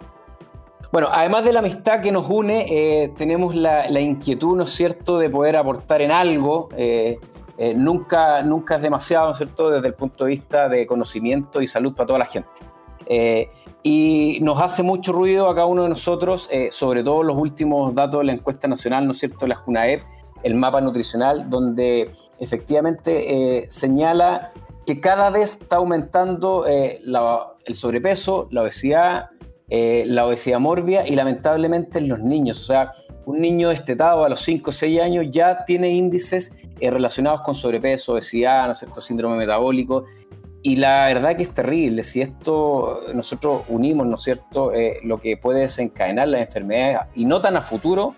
Bueno, 0.92 1.08
además 1.10 1.46
de 1.46 1.54
la 1.54 1.60
amistad 1.60 2.02
que 2.02 2.12
nos 2.12 2.30
une, 2.30 2.66
eh, 2.70 3.14
tenemos 3.16 3.56
la, 3.56 3.90
la, 3.90 4.02
inquietud, 4.02 4.58
¿no 4.58 4.64
es 4.64 4.72
cierto?, 4.72 5.18
de 5.18 5.30
poder 5.30 5.56
aportar 5.56 6.02
en 6.02 6.12
algo. 6.12 6.68
Eh, 6.76 7.18
eh, 7.58 7.74
nunca, 7.74 8.44
nunca 8.44 8.76
es 8.76 8.82
demasiado, 8.82 9.28
¿no 9.28 9.32
es 9.32 9.38
cierto?, 9.38 9.70
desde 9.70 9.88
el 9.88 9.94
punto 9.94 10.26
de 10.26 10.32
vista 10.32 10.68
de 10.68 10.86
conocimiento 10.86 11.62
y 11.62 11.68
salud 11.68 11.96
para 11.96 12.08
toda 12.08 12.20
la 12.20 12.26
gente. 12.26 12.50
Y 13.84 14.38
nos 14.42 14.62
hace 14.62 14.84
mucho 14.84 15.12
ruido 15.12 15.50
a 15.50 15.56
cada 15.56 15.66
uno 15.66 15.84
de 15.84 15.90
nosotros, 15.90 16.48
eh, 16.52 16.70
sobre 16.72 17.04
todo 17.04 17.24
los 17.24 17.36
últimos 17.36 17.96
datos 17.96 18.20
de 18.20 18.26
la 18.26 18.34
encuesta 18.34 18.68
nacional, 18.68 19.06
¿no 19.06 19.14
es 19.14 19.20
cierto?, 19.20 19.48
la 19.48 19.56
JUNAEP, 19.56 20.04
el 20.44 20.56
mapa 20.56 20.82
nutricional, 20.82 21.50
donde 21.50 22.12
efectivamente 22.40 23.62
eh, 23.62 23.66
señala 23.70 24.52
que 24.86 25.00
cada 25.00 25.32
vez 25.32 25.62
está 25.62 25.78
aumentando 25.78 26.68
eh, 26.68 27.02
el 27.66 27.76
sobrepeso, 27.76 28.48
la 28.52 28.62
obesidad, 28.64 29.30
la 29.70 30.28
obesidad 30.28 30.60
mórbida 30.60 31.08
y 31.08 31.16
lamentablemente 31.16 32.00
en 32.00 32.10
los 32.10 32.20
niños. 32.20 32.60
O 32.62 32.66
sea, 32.66 32.92
un 33.26 33.40
niño 33.40 33.70
destetado 33.70 34.26
a 34.26 34.30
los 34.30 34.42
5 34.42 34.70
o 34.70 34.74
6 34.74 35.00
años 35.00 35.28
ya 35.30 35.64
tiene 35.64 35.92
índices 35.92 36.52
relacionados 36.82 37.42
con 37.42 37.56
sobrepeso, 37.56 38.14
obesidad, 38.14 38.66
¿no 38.66 38.74
es 38.74 38.80
cierto?, 38.80 39.00
síndrome 39.00 39.38
metabólico 39.38 40.06
y 40.64 40.76
la 40.76 41.06
verdad 41.06 41.36
que 41.36 41.44
es 41.44 41.54
terrible. 41.54 42.04
Si 42.04 42.22
esto 42.22 43.02
nosotros 43.14 43.64
unimos, 43.68 44.08
¿no 44.08 44.16
es 44.16 44.22
cierto?, 44.22 44.74
eh, 44.74 45.00
lo 45.04 45.20
que 45.20 45.38
puede 45.38 45.62
desencadenar 45.62 46.28
las 46.28 46.42
enfermedades 46.42 47.08
y 47.16 47.26
no 47.26 47.42
tan 47.42 47.58
a 47.58 47.62
futuro, 47.62 48.16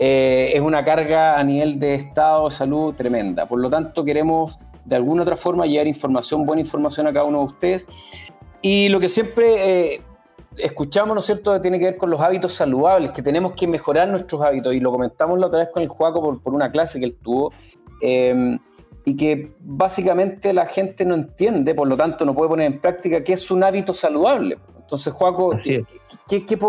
eh, 0.00 0.52
es 0.54 0.60
una 0.60 0.84
carga 0.84 1.38
a 1.38 1.44
nivel 1.44 1.78
de 1.78 1.94
estado 1.94 2.48
de 2.48 2.54
salud 2.54 2.94
tremenda. 2.94 3.46
Por 3.46 3.60
lo 3.60 3.70
tanto, 3.70 4.04
queremos 4.04 4.58
de 4.84 4.96
alguna 4.96 5.22
otra 5.22 5.36
forma 5.36 5.66
llevar 5.66 5.86
información, 5.86 6.46
buena 6.46 6.62
información 6.62 7.06
a 7.06 7.12
cada 7.12 7.24
uno 7.24 7.38
de 7.38 7.44
ustedes. 7.44 7.86
Y 8.60 8.88
lo 8.88 8.98
que 8.98 9.08
siempre 9.08 9.94
eh, 9.94 10.02
escuchamos, 10.56 11.14
¿no 11.14 11.20
es 11.20 11.26
cierto?, 11.26 11.60
tiene 11.60 11.78
que 11.78 11.84
ver 11.86 11.96
con 11.96 12.10
los 12.10 12.20
hábitos 12.20 12.54
saludables, 12.54 13.12
que 13.12 13.22
tenemos 13.22 13.52
que 13.52 13.68
mejorar 13.68 14.08
nuestros 14.08 14.42
hábitos. 14.42 14.74
Y 14.74 14.80
lo 14.80 14.90
comentamos 14.90 15.38
la 15.38 15.46
otra 15.46 15.60
vez 15.60 15.68
con 15.72 15.82
el 15.82 15.88
Juaco 15.88 16.20
por, 16.20 16.42
por 16.42 16.54
una 16.54 16.72
clase 16.72 16.98
que 16.98 17.06
él 17.06 17.16
tuvo 17.22 17.52
y 19.08 19.16
que 19.16 19.52
básicamente 19.60 20.52
la 20.52 20.66
gente 20.66 21.06
no 21.06 21.14
entiende, 21.14 21.74
por 21.74 21.88
lo 21.88 21.96
tanto 21.96 22.26
no 22.26 22.34
puede 22.34 22.50
poner 22.50 22.66
en 22.66 22.78
práctica 22.78 23.24
qué 23.24 23.32
es 23.32 23.50
un 23.50 23.64
hábito 23.64 23.94
saludable. 23.94 24.58
Entonces, 24.78 25.14
Juaco, 25.14 25.58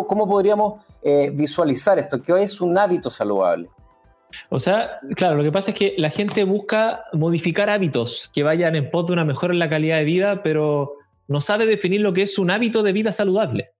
cómo 0.07 0.25
podríamos 0.25 0.85
eh, 1.01 1.31
visualizar 1.33 1.99
esto? 1.99 2.21
¿Qué 2.21 2.41
es 2.41 2.61
un 2.61 2.77
hábito 2.77 3.09
saludable? 3.09 3.67
O 4.49 4.59
sea, 4.59 4.99
claro, 5.17 5.35
lo 5.35 5.43
que 5.43 5.51
pasa 5.51 5.71
es 5.71 5.77
que 5.77 5.95
la 5.97 6.11
gente 6.11 6.45
busca 6.45 7.03
modificar 7.11 7.69
hábitos 7.69 8.31
que 8.33 8.43
vayan 8.43 8.75
en 8.75 8.89
pos 8.89 9.07
de 9.07 9.13
una 9.13 9.25
mejora 9.25 9.51
en 9.51 9.59
la 9.59 9.69
calidad 9.69 9.97
de 9.97 10.05
vida, 10.05 10.41
pero 10.41 10.93
no 11.27 11.41
sabe 11.41 11.65
definir 11.65 11.99
lo 11.99 12.13
que 12.13 12.21
es 12.21 12.39
un 12.39 12.51
hábito 12.51 12.83
de 12.83 12.93
vida 12.93 13.11
saludable. 13.11 13.71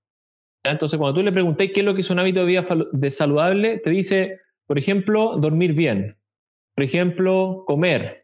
Entonces, 0.64 1.00
cuando 1.00 1.18
tú 1.18 1.24
le 1.24 1.32
preguntas 1.32 1.68
qué 1.74 1.80
es 1.80 1.86
lo 1.86 1.94
que 1.94 2.02
es 2.02 2.10
un 2.10 2.20
hábito 2.20 2.42
de 2.42 2.46
vida 2.46 2.68
de 2.92 3.12
saludable, 3.12 3.78
te 3.78 3.90
dice, 3.90 4.40
por 4.68 4.78
ejemplo, 4.78 5.38
dormir 5.38 5.74
bien, 5.74 6.18
por 6.76 6.84
ejemplo, 6.84 7.64
comer, 7.66 8.19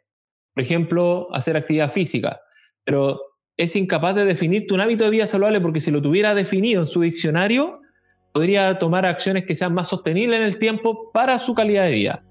por 0.55 0.63
ejemplo, 0.63 1.27
hacer 1.33 1.57
actividad 1.57 1.91
física, 1.91 2.39
pero 2.85 3.19
es 3.57 3.75
incapaz 3.75 4.15
de 4.15 4.25
definirte 4.25 4.73
un 4.73 4.81
hábito 4.81 5.03
de 5.03 5.09
vida 5.11 5.27
saludable 5.27 5.61
porque 5.61 5.81
si 5.81 5.91
lo 5.91 6.01
tuviera 6.01 6.33
definido 6.33 6.81
en 6.81 6.87
su 6.87 7.01
diccionario, 7.01 7.81
podría 8.33 8.79
tomar 8.79 9.05
acciones 9.05 9.45
que 9.45 9.55
sean 9.55 9.73
más 9.73 9.89
sostenibles 9.89 10.39
en 10.39 10.45
el 10.45 10.57
tiempo 10.57 11.11
para 11.13 11.39
su 11.39 11.53
calidad 11.53 11.85
de 11.85 11.91
vida. 11.91 12.23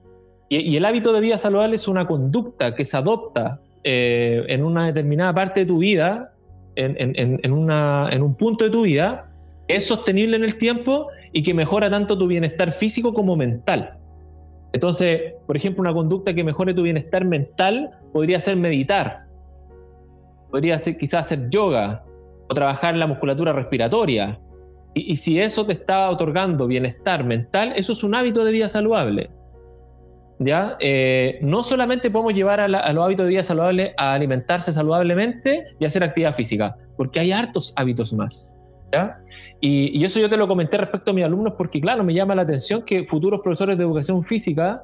Y, 0.49 0.77
el 0.77 0.85
hábito 0.85 1.13
de 1.13 1.21
vida 1.21 1.39
saludable 1.39 1.77
es 1.77 1.87
una 1.87 2.07
conducta 2.07 2.75
que 2.75 2.85
se 2.85 2.97
adopta 2.97 3.61
eh, 3.83 4.45
en 4.49 4.65
una 4.65 4.87
determinada 4.87 5.35
parte 5.35 5.61
de 5.61 5.67
tu 5.67 5.79
vida, 5.79 6.35
en, 6.77 6.97
en, 6.99 8.23
un 8.23 8.37
punto 8.37 8.65
de 8.65 8.71
tu 8.71 8.83
vida, 8.83 9.33
es 9.69 9.87
sostenible 9.87 10.37
en 10.37 10.45
el 10.45 10.59
tiempo 10.59 11.09
y 11.33 11.43
que 11.43 11.55
mejora 11.55 11.89
tanto 11.89 12.19
tu 12.19 12.27
bienestar 12.27 12.73
físico 12.73 13.15
como 13.15 13.37
mental. 13.37 13.99
Entonces, 14.75 15.35
por 15.47 15.57
ejemplo, 15.57 15.83
una 15.83 15.95
conducta 15.95 16.35
que 16.35 16.43
mejore 16.43 16.75
tu 16.75 16.83
bienestar 16.83 17.25
mental 17.25 17.93
podría 18.13 18.41
ser 18.41 18.57
meditar, 18.57 19.25
podría 20.51 20.77
ser 20.81 20.99
quizás 20.99 21.27
hacer 21.27 21.49
yoga 21.49 22.05
o 22.51 22.55
trabajar 22.57 22.97
la 22.97 23.07
musculatura 23.07 23.53
respiratoria, 23.53 24.41
Y, 24.97 25.17
si 25.17 25.41
eso 25.41 25.65
te 25.67 25.73
está 25.73 26.09
otorgando 26.11 26.67
bienestar 26.67 27.25
mental, 27.25 27.73
eso 27.77 27.93
es 27.93 28.05
un 28.05 28.15
hábito 28.15 28.45
de 28.45 28.53
vida 28.53 28.69
saludable. 28.69 29.31
¿Ya? 30.41 30.77
Eh, 30.81 31.39
no 31.43 31.63
solamente 31.63 32.11
podemos 32.11 32.35
llevar 32.35 32.61
a, 32.61 32.69
los 32.69 33.05
hábitos 33.05 33.27
de 33.27 33.31
vida 33.31 33.43
saludable 33.45 33.95
a 33.97 34.15
alimentarse 34.15 34.73
saludablemente 34.73 35.67
y 35.79 35.85
hacer 35.85 36.03
actividad 36.03 36.35
física, 36.35 36.77
porque 36.97 37.21
hay 37.21 37.31
hartos 37.31 37.73
hábitos 37.77 38.13
más. 38.13 38.54
¿Ya? 38.95 39.19
Y, 39.61 39.99
y, 39.99 40.05
eso 40.05 40.21
yo 40.21 40.29
te 40.29 40.37
lo 40.37 40.47
comenté 40.47 40.77
respecto 40.77 41.11
a 41.11 41.15
mis 41.15 41.25
alumnos 41.25 41.55
porque, 41.57 41.81
claro, 41.81 42.05
me 42.05 42.15
llama 42.15 42.35
la 42.35 42.43
atención 42.43 42.83
que 42.83 43.05
futuros 43.07 43.41
profesores 43.41 43.77
de 43.77 43.85
educación 43.85 44.25
física, 44.25 44.83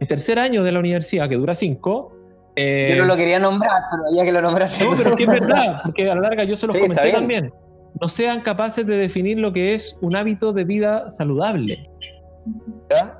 en 0.00 0.06
tercer 0.06 0.38
año 0.38 0.62
de 0.62 0.72
la 0.72 0.78
universidad, 0.78 1.28
que 1.28 1.36
dura 1.36 1.54
cinco, 1.54 2.18
eh, 2.60 2.92
yo 2.96 3.02
no 3.02 3.04
lo 3.04 3.16
quería 3.16 3.38
nombrar, 3.38 3.82
pero 3.88 4.02
ya 4.16 4.24
que 4.24 4.32
lo 4.32 4.42
nombraste. 4.42 4.84
No, 4.84 4.96
pero 4.96 5.10
es 5.10 5.16
que 5.16 5.22
es 5.22 5.28
verdad, 5.28 5.80
porque 5.84 6.10
a 6.10 6.14
la 6.16 6.22
larga 6.22 6.42
yo 6.42 6.56
se 6.56 6.66
los 6.66 6.76
comenté 6.76 7.12
también. 7.12 7.52
No 8.00 8.08
sean 8.08 8.40
capaces 8.40 8.84
de 8.84 8.96
definir 8.96 9.38
lo 9.38 9.52
que 9.52 9.74
es 9.74 9.96
un 10.02 10.16
hábito 10.16 10.52
de 10.52 10.64
vida 10.64 11.08
saludable. 11.12 11.76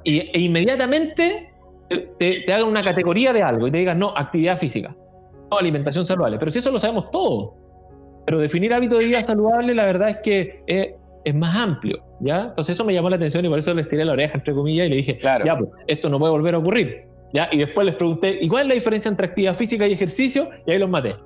Y, 0.03 0.19
e 0.19 0.41
inmediatamente 0.41 1.53
te, 2.19 2.53
hagan 2.53 2.67
una 2.67 2.83
categoría 2.83 3.33
de 3.33 3.43
algo 3.45 3.69
y 3.69 3.71
te 3.71 3.79
digan, 3.79 3.99
no, 3.99 4.13
actividad 4.17 4.59
física, 4.59 4.97
no, 5.51 5.59
alimentación 5.59 6.05
saludable. 6.05 6.39
Pero 6.39 6.51
si 6.51 6.59
eso 6.59 6.73
lo 6.73 6.81
sabemos 6.81 7.09
todo. 7.13 7.55
Pero 8.29 8.41
definir 8.41 8.75
hábito 8.75 8.99
de 8.99 9.07
vida 9.07 9.23
saludable, 9.23 9.75
la 9.75 9.87
verdad 9.87 10.11
es 10.11 10.19
que 10.19 10.63
es, 10.67 10.91
es 11.25 11.35
más 11.35 11.57
amplio. 11.57 12.05
¿ya? 12.21 12.49
Entonces 12.51 12.75
eso 12.75 12.85
me 12.85 12.93
llamó 12.93 13.09
la 13.09 13.17
atención 13.17 13.43
y 13.43 13.49
por 13.49 13.59
eso 13.59 13.73
les 13.73 13.89
tiré 13.89 14.05
la 14.05 14.13
oreja, 14.13 14.35
entre 14.35 14.53
comillas, 14.53 14.87
y 14.87 14.91
le 14.91 14.97
dije, 14.97 15.19
claro. 15.19 15.47
ya, 15.47 15.57
pues, 15.57 15.71
esto 15.87 16.11
no 16.11 16.19
puede 16.19 16.33
volver 16.33 16.55
a 16.55 16.59
ocurrir. 16.59 17.07
¿ya? 17.33 17.49
Y 17.51 17.57
después 17.57 17.87
les 17.87 17.95
pregunté, 17.95 18.37
¿y 18.39 18.47
cuál 18.51 18.65
es 18.65 18.69
la 18.69 18.75
diferencia 18.75 19.09
entre 19.09 19.29
actividad 19.29 19.55
física 19.55 19.87
y 19.87 19.95
ejercicio? 19.95 20.51
Y 20.67 20.73
ahí 20.73 20.79
los 20.79 20.91
maté. 20.91 21.17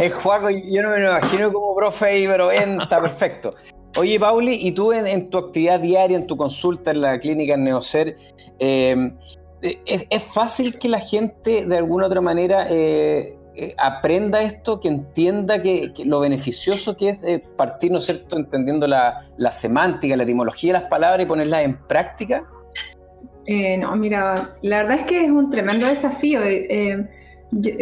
El, 0.00 0.10
Juaco, 0.12 0.50
yo 0.50 0.82
no 0.82 0.90
me 0.90 0.98
lo 0.98 1.10
imagino 1.10 1.52
como 1.52 1.76
profe 1.76 2.24
pero 2.26 2.48
bien, 2.48 2.80
está 2.80 3.00
perfecto. 3.00 3.54
Oye, 3.96 4.18
Pauli, 4.18 4.58
¿y 4.60 4.72
tú 4.72 4.92
en, 4.92 5.30
tu 5.30 5.38
actividad 5.38 5.78
diaria, 5.78 6.16
en 6.16 6.26
tu 6.26 6.36
consulta 6.36 6.90
en 6.90 7.00
la 7.00 7.16
clínica 7.20 7.54
en 7.54 7.62
Neocer, 7.62 8.16
eh, 8.58 9.12
¿es, 9.62 10.22
fácil 10.24 10.80
que 10.80 10.88
la 10.88 10.98
gente 10.98 11.64
de 11.64 11.76
alguna 11.76 12.06
otra 12.06 12.20
manera 12.20 12.66
eh, 12.68 13.38
eh, 13.56 13.74
aprenda 13.78 14.42
esto, 14.42 14.80
que 14.80 14.88
entienda 14.88 15.62
que, 15.62 15.92
lo 16.04 16.20
beneficioso 16.20 16.96
que 16.96 17.10
es 17.10 17.40
partir, 17.56 17.92
¿no 17.92 17.98
es 17.98 18.06
cierto?, 18.06 18.36
entendiendo 18.36 18.86
la, 18.86 19.26
la, 19.36 19.52
semántica, 19.52 20.16
la 20.16 20.24
etimología 20.24 20.72
de 20.72 20.80
las 20.80 20.88
palabras 20.88 21.24
y 21.24 21.28
ponerlas 21.28 21.64
en 21.64 21.76
práctica? 21.86 22.44
Eh, 23.46 23.76
no, 23.78 23.94
mira, 23.96 24.34
la 24.62 24.78
verdad 24.78 25.00
es 25.00 25.06
que 25.06 25.24
es 25.24 25.30
un 25.30 25.50
tremendo 25.50 25.86
desafío. 25.86 26.40
Eh, 26.42 27.06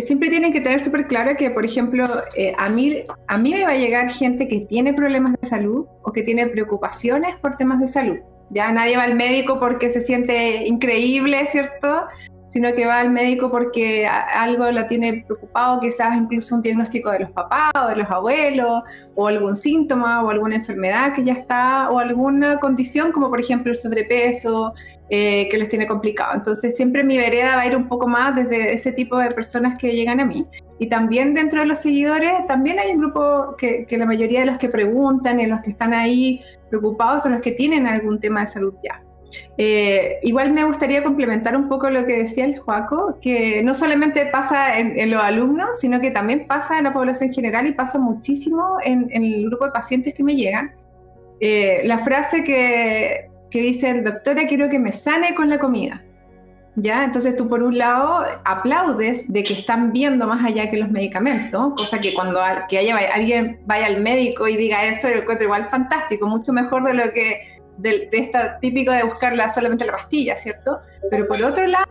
siempre 0.05 0.29
tienen 0.29 0.53
que 0.53 0.61
tener 0.61 0.81
súper 0.81 1.07
claro 1.07 1.37
que, 1.37 1.51
por 1.51 1.65
ejemplo, 1.65 2.05
eh, 2.37 2.53
a, 2.59 2.69
mí, 2.69 3.05
a 3.27 3.39
mí 3.39 3.55
me 3.55 3.65
va 3.65 3.71
a 3.71 3.77
llegar 3.77 4.11
gente 4.11 4.49
que 4.49 4.61
tiene 4.61 4.93
problemas 4.93 5.35
de 5.41 5.49
salud 5.49 5.87
o 6.03 6.13
que 6.13 6.23
tiene 6.23 6.47
preocupaciones 6.49 7.37
por 7.37 7.57
temas 7.57 7.81
de 7.81 7.89
salud. 7.89 8.19
Ya 8.51 8.71
nadie 8.73 8.97
va 8.97 9.05
al 9.05 9.17
médico 9.17 9.59
porque 9.59 9.89
se 9.89 10.01
siente 10.01 10.67
increíble, 10.67 11.47
¿cierto? 11.47 12.07
Sino 12.53 12.75
que 12.75 12.85
va 12.85 13.01
al 13.01 13.09
médico 13.09 13.51
porque 13.51 14.07
algo 14.07 14.71
lo 14.71 14.87
tiene 14.87 15.25
preocupado, 15.27 15.81
quizás 15.81 16.15
incluso 16.15 16.57
un 16.57 16.61
diagnóstico 16.61 17.11
de 17.11 17.21
los 17.21 17.31
papás 17.31 17.73
o 17.83 17.89
de 17.89 17.97
los 17.97 18.11
abuelos, 18.11 18.83
o 19.15 19.27
algún 19.27 19.57
síntoma 19.57 20.23
o 20.23 20.29
alguna 20.29 20.57
enfermedad 20.57 21.15
que 21.15 21.25
ya 21.25 21.33
está, 21.33 21.89
o 21.91 21.99
alguna 21.99 22.59
condición 22.59 23.11
como 23.11 23.31
por 23.31 23.41
ejemplo 23.41 23.71
el 23.71 23.77
sobrepeso, 23.77 24.75
eh, 25.09 25.49
que 25.51 25.57
les 25.57 25.71
tiene 25.71 25.87
complicado. 25.87 26.35
Entonces 26.35 26.77
siempre 26.77 27.03
mi 27.05 27.17
vereda 27.17 27.57
va 27.57 27.63
a 27.63 27.67
ir 27.67 27.75
un 27.75 27.89
poco 27.89 28.07
más 28.07 28.37
desde 28.37 28.75
ese 28.75 28.93
tipo 28.93 29.17
de 29.17 29.31
personas 29.31 29.79
que 29.79 29.93
llegan 29.93 30.21
a 30.21 30.27
mí. 30.27 30.47
Y 30.79 30.91
también 30.91 31.33
dentro 31.33 31.61
de 31.61 31.67
los 31.67 31.79
seguidores, 31.79 32.47
también 32.49 32.79
hay 32.79 32.91
un 32.91 32.99
grupo 32.99 33.57
que, 33.57 33.87
que 33.87 33.97
la 33.97 34.05
mayoría 34.05 34.41
de 34.41 34.47
los 34.47 34.59
que 34.59 34.69
preguntan 34.69 35.41
y 35.41 35.47
los 35.47 35.63
que 35.63 35.71
están 35.71 35.95
ahí 35.95 36.39
preocupados 36.69 37.23
son 37.23 37.33
los 37.33 37.41
que 37.41 37.53
tienen 37.53 37.87
algún 37.87 38.21
tema 38.21 38.43
de 38.43 38.49
salud 38.49 38.75
ya. 38.85 39.03
Eh, 39.57 40.19
igual 40.23 40.53
me 40.53 40.65
gustaría 40.65 41.03
complementar 41.03 41.57
un 41.57 41.69
poco 41.69 41.91
lo 41.91 42.07
que 42.07 42.19
decía 42.19 42.45
el 42.45 42.59
Joaco, 42.59 43.19
que 43.21 43.63
no 43.63 43.75
solamente 43.75 44.27
pasa 44.27 44.79
en, 44.79 45.11
los 45.11 45.23
alumnos, 45.23 45.81
sino 45.81 46.01
que 46.01 46.11
también 46.11 46.47
pasa 46.47 46.79
en 46.79 46.85
la 46.85 46.93
población 46.93 47.33
general 47.33 47.67
y 47.67 47.73
pasa 47.73 47.99
muchísimo 47.99 48.79
en, 48.85 49.09
el 49.11 49.47
grupo 49.47 49.67
de 49.67 49.73
pacientes 49.73 50.15
que 50.15 50.25
me 50.25 50.37
llegan. 50.37 50.73
Eh, 51.41 51.83
la 51.85 51.99
frase 51.99 52.45
que, 52.45 53.31
que 53.51 53.61
dice, 53.61 54.01
doctora, 54.03 54.47
quiero 54.47 54.69
que 54.69 54.79
me 54.79 54.93
sane 54.93 55.35
con 55.35 55.49
la 55.49 55.59
comida. 55.59 56.03
¿Ya? 56.75 57.05
Entonces 57.05 57.37
tú 57.37 57.51
por 57.51 57.63
un 57.63 57.77
lado 57.77 58.25
aplaudes 58.47 59.31
de 59.31 59.43
que 59.43 59.53
están 59.53 59.93
viendo 59.93 60.27
más 60.27 60.43
allá 60.43 60.71
que 60.71 60.79
los 60.79 60.91
medicamentos, 60.91 61.75
cosa 61.77 62.01
que 62.01 62.15
cuando 62.15 62.41
que 62.67 62.79
haya, 62.79 62.97
alguien 63.15 63.61
vaya 63.67 63.87
al 63.87 64.01
médico 64.01 64.49
y 64.49 64.57
diga 64.57 64.83
eso, 64.87 65.09
yo 65.09 65.17
lo 65.17 65.21
encuentro 65.21 65.45
igual 65.45 65.67
fantástico, 65.67 66.27
mucho 66.27 66.51
mejor 66.55 66.85
de 66.85 66.95
lo 66.95 67.13
que 67.13 67.43
de, 67.79 68.09
esta 68.13 68.59
típico 68.59 68.93
de 68.93 69.05
buscarla 69.05 69.49
solamente 69.49 69.87
la 69.87 69.93
pastilla, 69.93 70.37
¿cierto? 70.37 70.81
Pero 71.11 71.27
por 71.27 71.43
otro 71.43 71.67
lado, 71.67 71.87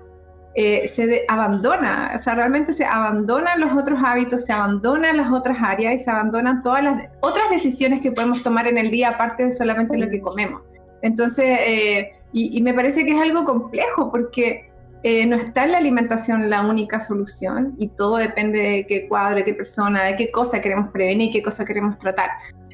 eh, 0.54 0.88
se 0.88 1.24
abandona, 1.30 2.12
o 2.14 2.22
sea, 2.22 2.36
realmente 2.36 2.74
se 2.74 2.84
abandonan 2.84 3.62
los 3.62 3.72
otros 3.72 4.00
hábitos, 4.04 4.46
se 4.46 4.52
abandonan 4.52 5.16
las 5.16 5.32
otras 5.32 5.58
áreas 5.62 5.94
y 5.96 6.00
se 6.00 6.12
abandonan 6.12 6.62
todas 6.62 6.84
las 6.84 7.08
otras 7.22 7.50
decisiones 7.50 8.02
que 8.02 8.12
podemos 8.12 8.44
tomar 8.44 8.68
en 8.68 8.78
el 8.78 8.92
día, 8.92 9.10
aparte 9.10 9.46
de 9.46 9.52
solamente 9.52 9.98
lo 9.98 10.10
que 10.10 10.20
comemos. 10.20 10.62
Entonces, 11.02 11.58
eh, 11.66 12.12
y, 12.34 12.62
me 12.62 12.74
parece 12.74 13.06
que 13.06 13.16
es 13.16 13.22
algo 13.22 13.46
complejo 13.46 14.12
porque 14.12 14.70
eh, 15.04 15.26
no 15.26 15.36
está 15.36 15.64
en 15.66 15.72
la 15.72 15.78
alimentación 15.78 16.50
la 16.50 16.62
única 16.66 17.00
solución 17.00 17.76
y 17.78 17.90
todo 17.90 18.18
depende 18.18 18.60
de 18.60 18.88
qué 18.88 19.08
cuadro, 19.08 19.38
de 19.38 19.44
qué 19.44 19.54
persona, 19.54 20.04
de 20.04 20.16
qué 20.16 20.32
cosa 20.32 20.62
queremos 20.62 20.90
prevenir, 20.92 21.32
qué 21.32 21.42
cosa 21.42 21.66
queremos 21.66 21.98
tratar. 21.98 22.30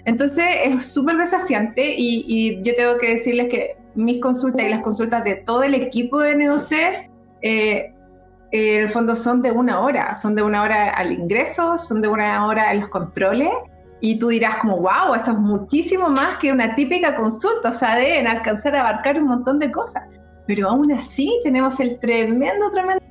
Entonces 0.08 0.46
es 0.64 0.86
súper 0.86 1.18
desafiante 1.18 1.94
y, 1.98 2.62
yo 2.64 2.74
tengo 2.76 2.98
que 2.98 3.10
decirles 3.10 3.50
que 3.50 3.76
mis 3.94 4.22
consultas 4.22 4.66
y 4.66 4.70
las 4.70 4.80
consultas 4.80 5.22
de 5.26 5.36
todo 5.36 5.64
el 5.64 5.74
equipo 5.74 6.20
de 6.20 6.34
NeoC, 6.34 6.72
eh, 7.42 7.94
en 8.54 8.84
el 8.84 8.88
fondo 8.88 9.16
son 9.16 9.42
de 9.42 9.52
una 9.52 9.82
hora, 9.82 10.16
son 10.16 10.34
de 10.34 10.44
una 10.44 10.64
hora 10.64 10.92
al 10.92 11.12
ingreso, 11.12 11.78
son 11.78 12.02
de 12.02 12.08
una 12.08 12.48
hora 12.48 12.72
en 12.72 12.80
los 12.80 12.90
controles. 12.90 13.50
Y 14.00 14.18
tú 14.18 14.30
dirás 14.30 14.58
como, 14.58 14.78
wow, 14.78 15.14
eso 15.14 15.32
es 15.32 15.40
muchísimo 15.40 16.08
más 16.08 16.38
que 16.38 16.54
una 16.54 16.74
típica 16.74 17.14
consulta, 17.14 17.70
o 17.70 17.74
sea, 17.74 17.98
deben 17.98 18.28
alcanzar 18.28 18.78
a 18.78 18.88
abarcar 18.88 19.20
un 19.22 19.28
montón 19.28 19.60
de 19.60 19.72
cosas. 19.72 20.06
Pero 20.46 20.70
aún 20.70 20.90
así 20.94 21.38
tenemos 21.44 21.82
el 21.82 22.00
tremendo, 22.00 22.70
tremendo 22.70 23.04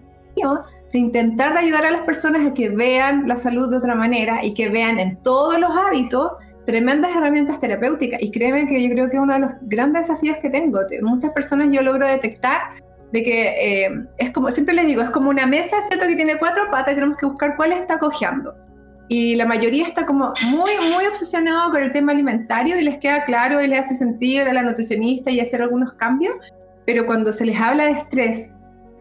de 0.93 0.99
intentar 0.99 1.57
ayudar 1.57 1.85
a 1.85 1.91
las 1.91 2.03
personas 2.03 2.47
a 2.47 2.55
que 2.55 2.71
vean 2.71 3.29
la 3.29 3.37
salud 3.37 3.71
de 3.71 3.77
otra 3.79 3.95
manera 3.95 4.45
y 4.45 4.55
que 4.55 4.71
vean 4.71 4.99
en 4.99 5.17
todos 5.23 5.59
los 5.59 5.71
hábitos 5.77 6.33
tremendas 6.67 7.17
herramientas 7.17 7.61
terapéuticas 7.61 8.21
y 8.21 8.31
créeme 8.31 8.67
que 8.67 8.83
yo 8.83 8.91
creo 8.91 9.09
que 9.09 9.19
uno 9.19 9.33
de 9.33 9.39
los 9.39 9.53
grandes 9.63 10.09
desafíos 10.09 10.37
que 10.43 10.51
tengo. 10.51 10.81
Muchas 11.03 11.33
personas 11.33 11.69
yo 11.71 11.83
logro 11.83 12.07
detectar 12.07 12.73
de 13.13 13.23
que 13.23 13.85
eh, 13.85 14.07
es 14.19 14.31
como, 14.31 14.51
siempre 14.51 14.75
les 14.75 14.87
digo, 14.87 15.01
es 15.01 15.11
como 15.11 15.31
una 15.31 15.47
mesa, 15.47 15.77
¿cierto? 15.89 16.07
Que 16.07 16.17
tiene 16.17 16.39
cuatro 16.39 16.65
patas 16.71 16.93
y 16.93 16.95
tenemos 16.97 17.17
que 17.17 17.27
buscar 17.27 17.57
cuál 17.57 17.73
está 17.73 17.99
cojeando. 17.99 18.55
Y 19.09 19.37
la 19.37 19.47
mayoría 19.47 19.87
está 19.87 20.05
como 20.05 20.33
muy, 20.51 20.73
muy 20.93 21.07
obsesionado 21.07 21.71
con 21.71 21.83
el 21.83 21.93
tema 21.93 22.11
alimentario 22.11 22.79
y 22.79 22.83
les 22.83 22.99
queda 22.99 23.25
claro 23.25 23.63
y 23.63 23.69
les 23.69 23.85
hace 23.85 23.95
sentido 23.95 24.45
a 24.45 24.53
la 24.53 24.63
nutricionista 24.63 25.31
y 25.31 25.39
hacer 25.39 25.63
algunos 25.63 25.93
cambios, 25.93 26.35
pero 26.85 27.07
cuando 27.07 27.33
se 27.33 27.47
les 27.47 27.61
habla 27.61 27.85
de 27.85 27.93
estrés, 27.93 28.51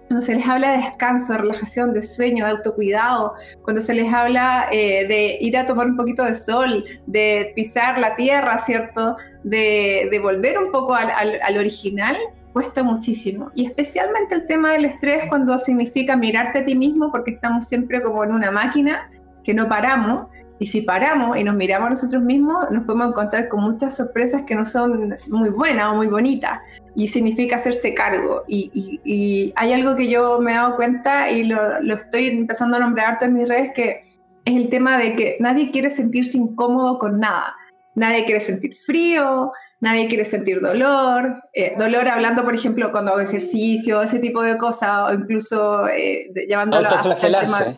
cuando 0.07 0.23
se 0.23 0.35
les 0.35 0.47
habla 0.47 0.71
de 0.71 0.77
descanso, 0.77 1.33
de 1.33 1.39
relajación, 1.39 1.93
de 1.93 2.03
sueño, 2.03 2.45
de 2.45 2.51
autocuidado, 2.51 3.33
cuando 3.63 3.81
se 3.81 3.93
les 3.93 4.13
habla 4.13 4.67
eh, 4.71 5.07
de 5.07 5.37
ir 5.41 5.57
a 5.57 5.65
tomar 5.65 5.87
un 5.87 5.97
poquito 5.97 6.23
de 6.23 6.35
sol, 6.35 6.85
de 7.07 7.51
pisar 7.55 7.99
la 7.99 8.15
tierra, 8.15 8.57
¿cierto? 8.59 9.15
De, 9.43 10.09
volver 10.21 10.57
un 10.57 10.71
poco 10.71 10.93
al, 10.95 11.09
al, 11.41 11.57
original, 11.57 12.15
cuesta 12.53 12.83
muchísimo. 12.83 13.51
Y 13.55 13.65
especialmente 13.65 14.35
el 14.35 14.45
tema 14.45 14.71
del 14.71 14.85
estrés 14.85 15.23
cuando 15.27 15.57
significa 15.59 16.15
mirarte 16.15 16.59
a 16.59 16.65
ti 16.65 16.75
mismo, 16.75 17.11
porque 17.11 17.31
estamos 17.31 17.67
siempre 17.67 18.01
como 18.01 18.23
en 18.23 18.31
una 18.31 18.51
máquina 18.51 19.09
que 19.43 19.53
no 19.53 19.67
paramos. 19.67 20.27
Y 20.57 20.67
si 20.67 20.81
paramos 20.81 21.35
y 21.37 21.43
nos 21.43 21.55
miramos 21.55 21.87
a 21.87 21.89
nosotros 21.89 22.23
mismos, 22.23 22.71
nos 22.71 22.85
podemos 22.85 23.09
encontrar 23.09 23.49
con 23.49 23.61
muchas 23.61 23.97
sorpresas 23.97 24.43
que 24.43 24.55
no 24.55 24.63
son 24.63 25.09
muy 25.29 25.49
buenas 25.49 25.91
o 25.91 25.95
muy 25.95 26.07
bonitas 26.07 26.59
y 26.95 27.07
significa 27.07 27.57
hacerse 27.57 27.93
cargo. 27.93 28.43
Y, 28.47 29.53
hay 29.55 29.73
algo 29.73 29.95
que 29.95 30.09
yo 30.09 30.39
me 30.39 30.51
he 30.51 30.55
dado 30.55 30.75
cuenta 30.75 31.29
y 31.29 31.43
lo, 31.43 31.77
estoy 31.93 32.27
empezando 32.27 32.77
a 32.77 32.79
nombrar 32.79 33.13
harto 33.13 33.25
en 33.25 33.33
mis 33.33 33.47
redes, 33.47 33.71
que 33.75 34.03
es 34.45 34.55
el 34.55 34.69
tema 34.69 34.97
de 34.97 35.15
que 35.15 35.37
nadie 35.39 35.71
quiere 35.71 35.89
sentirse 35.89 36.37
incómodo 36.37 36.97
con 36.97 37.19
nada. 37.19 37.55
Nadie 37.95 38.25
quiere 38.25 38.41
sentir 38.41 38.75
frío, 38.75 39.51
nadie 39.79 40.07
quiere 40.07 40.25
sentir 40.25 40.59
dolor. 40.61 41.33
Eh, 41.53 41.75
dolor 41.77 42.07
hablando, 42.07 42.43
por 42.43 42.53
ejemplo, 42.53 42.91
cuando 42.91 43.11
hago 43.11 43.21
ejercicio, 43.21 44.01
ese 44.01 44.19
tipo 44.19 44.43
de 44.43 44.57
cosas, 44.57 45.09
o 45.09 45.13
incluso 45.13 45.87
eh, 45.87 46.29
llevándolo 46.47 46.89
a. 46.89 47.77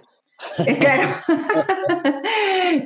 Es 0.65 0.77
claro. 0.77 1.03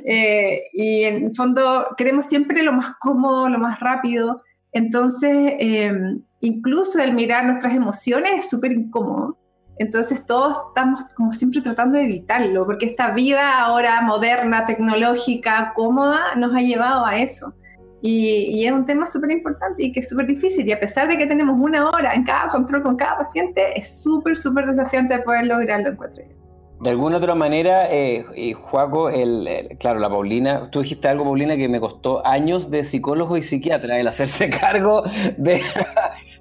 Eh, 0.04 0.68
y 0.72 1.04
en 1.04 1.26
el 1.26 1.34
fondo 1.34 1.88
queremos 1.96 2.26
siempre 2.26 2.62
lo 2.62 2.72
más 2.72 2.94
cómodo, 2.98 3.48
lo 3.48 3.58
más 3.58 3.80
rápido. 3.80 4.42
Entonces, 4.72 5.54
em, 5.58 6.22
incluso 6.40 7.00
el 7.00 7.12
mirar 7.12 7.44
nuestras 7.44 7.74
emociones 7.74 8.32
es 8.32 8.50
súper 8.50 8.72
incómodo. 8.72 9.38
Entonces 9.78 10.26
todos 10.26 10.56
estamos 10.68 11.04
como 11.16 11.32
siempre 11.32 11.60
tratando 11.60 11.98
de 11.98 12.04
evitarlo, 12.04 12.64
porque 12.66 12.86
esta 12.86 13.10
vida 13.12 13.62
ahora 13.62 14.00
moderna, 14.02 14.66
tecnológica, 14.66 15.72
cómoda, 15.74 16.34
nos 16.36 16.54
ha 16.54 16.60
llevado 16.60 17.04
a 17.04 17.18
eso. 17.18 17.54
Y, 18.00 18.66
es 18.66 18.72
un 18.72 18.84
tema 18.84 19.06
súper 19.06 19.30
importante 19.30 19.84
y 19.84 19.92
que 19.92 20.00
es 20.00 20.08
súper 20.08 20.26
difícil. 20.26 20.66
Y 20.66 20.72
a 20.72 20.80
pesar 20.80 21.08
de 21.08 21.16
que 21.16 21.26
tenemos 21.26 21.56
una 21.58 21.88
hora 21.88 22.14
en 22.14 22.24
cada 22.24 22.48
control 22.48 22.82
con 22.82 22.96
cada 22.96 23.18
paciente, 23.18 23.78
es 23.78 24.02
súper, 24.02 24.36
súper 24.36 24.66
desafiante 24.66 25.18
poder 25.20 25.46
lograrlo, 25.46 25.90
encuentro 25.90 26.24
yo. 26.28 26.41
De 26.82 26.90
alguna 26.90 27.18
otra 27.18 27.36
manera, 27.36 27.86
eh, 27.92 28.24
Juaco, 28.54 29.08
el, 29.08 29.76
claro, 29.78 30.00
la 30.00 30.08
Paulina, 30.08 30.68
tú 30.68 30.82
dijiste 30.82 31.06
algo, 31.06 31.22
Paulina, 31.22 31.56
que 31.56 31.68
me 31.68 31.78
costó 31.78 32.26
años 32.26 32.70
de 32.70 32.82
psicólogo 32.82 33.36
y 33.36 33.44
psiquiatra, 33.44 34.00
el 34.00 34.08
hacerse 34.08 34.50
cargo 34.60 35.04
de, 35.36 35.60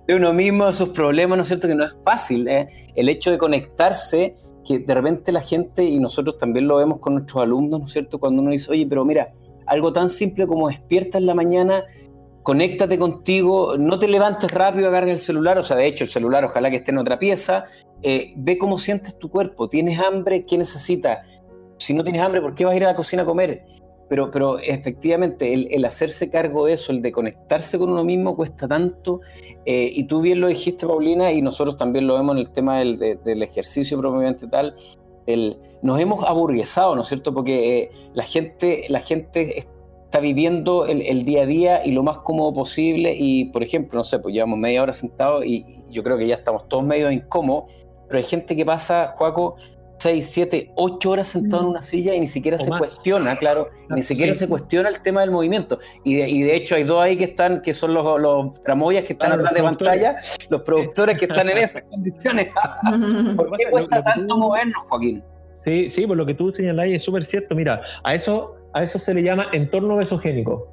de 0.08 0.16
uno 0.16 0.34
mismo, 0.34 0.66
de 0.66 0.74
sus 0.74 0.90
problemas, 0.90 1.38
¿no 1.38 1.44
es 1.44 1.48
cierto? 1.48 1.68
Que 1.68 1.76
no 1.76 1.86
es 1.86 1.96
fácil. 2.04 2.48
¿eh? 2.48 2.70
El 2.96 3.08
hecho 3.10 3.30
de 3.30 3.38
conectarse, 3.38 4.36
que 4.66 4.80
de 4.80 4.94
repente 4.96 5.32
la 5.32 5.42
gente, 5.42 5.84
y 5.84 6.00
nosotros 6.00 6.40
también 6.40 6.68
lo 6.68 6.78
vemos 6.78 6.98
con 6.98 7.14
nuestros 7.14 7.44
alumnos, 7.44 7.80
¿no 7.80 7.86
es 7.86 7.92
cierto? 7.92 8.20
Cuando 8.20 8.42
uno 8.42 8.50
dice, 8.50 8.72
oye, 8.72 8.88
pero 8.90 9.06
mira, 9.06 9.32
algo 9.68 9.94
tan 9.94 10.10
simple 10.10 10.48
como 10.48 10.70
despierta 10.70 11.20
en 11.20 11.28
la 11.28 11.36
mañana, 11.36 11.84
conéctate 12.44 12.98
contigo, 12.98 13.78
no 13.78 14.00
te 14.00 14.08
levantes 14.08 14.52
rápido, 14.52 14.88
agarra 14.88 15.12
el 15.12 15.20
celular, 15.20 15.58
o 15.58 15.64
sea, 15.64 15.78
de 15.78 15.88
hecho 15.88 16.04
el 16.04 16.10
celular 16.10 16.44
ojalá 16.44 16.70
que 16.70 16.78
esté 16.78 16.92
en 16.92 16.98
otra 16.98 17.20
pieza, 17.20 17.66
eh, 18.02 18.34
ve 18.36 18.58
cómo 18.58 18.78
sientes 18.78 19.18
tu 19.18 19.30
cuerpo, 19.30 19.70
tienes 19.70 20.00
hambre, 20.00 20.46
¿qué 20.46 20.58
necesitas? 20.58 21.28
Si 21.78 21.94
no 21.94 22.04
tienes 22.04 22.22
hambre, 22.22 22.42
¿por 22.42 22.56
qué 22.56 22.66
vas 22.66 22.74
a 22.74 22.78
ir 22.78 22.84
a 22.84 22.88
la 22.88 22.96
cocina 22.96 23.24
a 23.24 23.26
comer? 23.26 23.64
Pero, 24.10 24.30
pero 24.30 24.60
efectivamente, 24.60 25.54
el, 25.54 25.86
hacerse 25.86 26.30
cargo 26.30 26.66
de 26.66 26.74
eso, 26.74 26.92
el 26.92 27.02
de 27.02 27.14
conectarse 27.14 27.80
con 27.80 27.92
uno 27.92 28.04
mismo, 28.04 28.36
cuesta 28.36 28.68
tanto. 28.68 29.22
Eh, 29.66 29.90
y 29.94 30.04
tú 30.04 30.20
bien 30.20 30.42
lo 30.42 30.48
dijiste, 30.48 30.86
Paulina, 30.86 31.32
y 31.32 31.42
nosotros 31.42 31.78
también 31.78 32.08
lo 32.08 32.16
vemos 32.16 32.36
en 32.36 32.42
el 32.42 32.50
tema 32.50 32.80
del, 32.80 33.42
ejercicio 33.42 33.98
propiamente 33.98 34.48
tal 34.48 34.76
nos 35.82 36.00
hemos 36.00 36.24
aburguesado, 36.24 36.96
¿no 36.96 37.02
es 37.02 37.08
cierto? 37.08 37.34
Porque 37.34 37.78
eh, 37.78 37.92
la, 38.14 38.24
gente, 38.24 38.86
la 38.90 39.00
gente 39.00 39.68
está 40.12 40.20
viviendo 40.20 40.88
el, 40.88 41.24
día 41.24 41.44
a 41.44 41.46
día 41.46 41.86
y 41.86 41.94
lo 41.94 42.04
más 42.04 42.18
cómodo 42.18 42.52
posible 42.52 43.16
y, 43.18 43.46
por 43.46 43.64
ejemplo, 43.64 43.98
no 43.98 44.04
sé, 44.04 44.20
pues 44.20 44.36
llevamos 44.36 44.60
media 44.60 44.84
hora 44.84 44.94
sentados 44.94 45.46
y 45.46 45.66
yo 45.90 46.04
creo 46.04 46.18
que 46.18 46.28
ya 46.28 46.36
estamos 46.36 46.68
todos 46.68 46.84
medio 46.84 47.10
incómodos, 47.10 47.72
pero 48.10 48.18
hay 48.18 48.26
gente 48.26 48.54
que 48.54 48.66
pasa, 48.66 49.16
Juaco, 49.18 49.56
6, 50.00 50.30
7, 50.30 50.72
8 50.76 51.10
horas 51.10 51.28
sentado 51.30 51.64
en 51.64 51.70
una 51.70 51.82
silla 51.82 52.14
y 52.14 52.20
ni 52.20 52.28
siquiera 52.28 52.58
se 52.58 52.68
cuestiona, 52.70 53.38
claro, 53.38 53.68
ni 53.88 54.04
siquiera 54.04 54.36
se 54.36 54.50
cuestiona 54.50 54.90
el 54.90 55.00
tema 55.00 55.22
del 55.22 55.32
movimiento. 55.32 55.80
Y 56.04 56.16
de, 56.16 56.30
y 56.30 56.42
de, 56.42 56.56
hecho 56.56 56.76
hay 56.76 56.84
dos 56.84 57.02
ahí 57.02 57.16
que 57.16 57.24
están, 57.24 57.62
que 57.62 57.72
son 57.72 57.94
los, 57.94 58.20
los 58.20 58.62
tramoyas 58.64 59.06
que 59.06 59.14
están 59.14 59.32
atrás 59.32 59.54
de 59.54 59.64
pantalla, 59.64 60.18
los 60.50 60.62
productores 60.64 61.18
que 61.18 61.26
están 61.26 61.48
en 61.48 61.58
esas 61.60 61.84
condiciones. 61.84 62.50
¿Por 63.38 63.56
qué 63.56 63.64
cuesta 63.72 64.04
tanto 64.04 64.38
movernos, 64.38 64.84
Joaquín? 64.90 65.24
Sí, 65.54 65.90
sí, 65.90 66.06
por 66.06 66.18
lo 66.18 66.26
que 66.26 66.34
tú 66.34 66.52
señalás 66.52 66.88
es 66.90 67.02
súper 67.02 67.24
cierto. 67.24 67.56
Mira, 67.56 67.82
a 68.04 68.14
eso, 68.14 68.58
a 68.74 68.84
eso 68.84 69.00
se 69.00 69.14
le 69.14 69.24
llama 69.24 69.48
entorno 69.52 69.98
besogénico. 69.98 70.68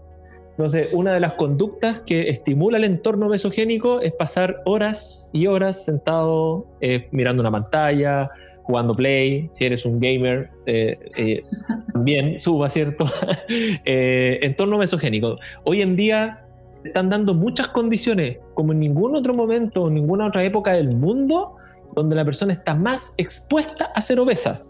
Entonces, 0.51 0.89
una 0.93 1.13
de 1.13 1.21
las 1.21 1.35
conductas 1.35 2.01
que 2.01 2.31
estimula 2.31 2.79
el 2.79 2.85
entorno 2.85 3.29
besogénico 3.29 4.01
es 4.01 4.13
pasar 4.13 4.61
horas 4.65 5.31
y 5.33 5.47
horas 5.47 5.85
sentado 5.85 6.67
eh, 6.81 7.09
mirando 7.13 7.43
una 7.43 7.53
pantalla, 7.53 8.31
jugando 8.69 8.95
Play, 8.95 9.49
si 9.53 9.65
eres 9.65 9.87
un 9.87 9.99
gamer, 9.99 10.51
eh, 10.67 10.99
eh, 11.17 11.43
también 11.95 12.39
suba, 12.39 12.69
¿cierto? 12.69 13.07
eh, 13.49 14.41
entorno 14.43 14.77
mesogénico. 14.77 15.39
Hoy 15.65 15.81
en 15.81 15.97
día 15.97 16.45
se 16.73 16.89
están 16.89 17.09
dando 17.09 17.33
muchas 17.33 17.69
condiciones, 17.69 18.37
como 18.53 18.73
en 18.73 18.81
ningún 18.81 19.17
otro 19.17 19.33
momento, 19.33 19.89
en 19.89 19.95
ninguna 19.95 20.27
otra 20.27 20.45
época 20.45 20.75
del 20.75 20.95
mundo, 20.95 21.57
donde 21.97 22.15
la 22.15 22.27
persona 22.27 22.53
está 22.53 22.75
más 22.75 23.15
expuesta 23.17 23.89
a 23.95 24.03
ser 24.03 24.21
obesa. 24.21 24.61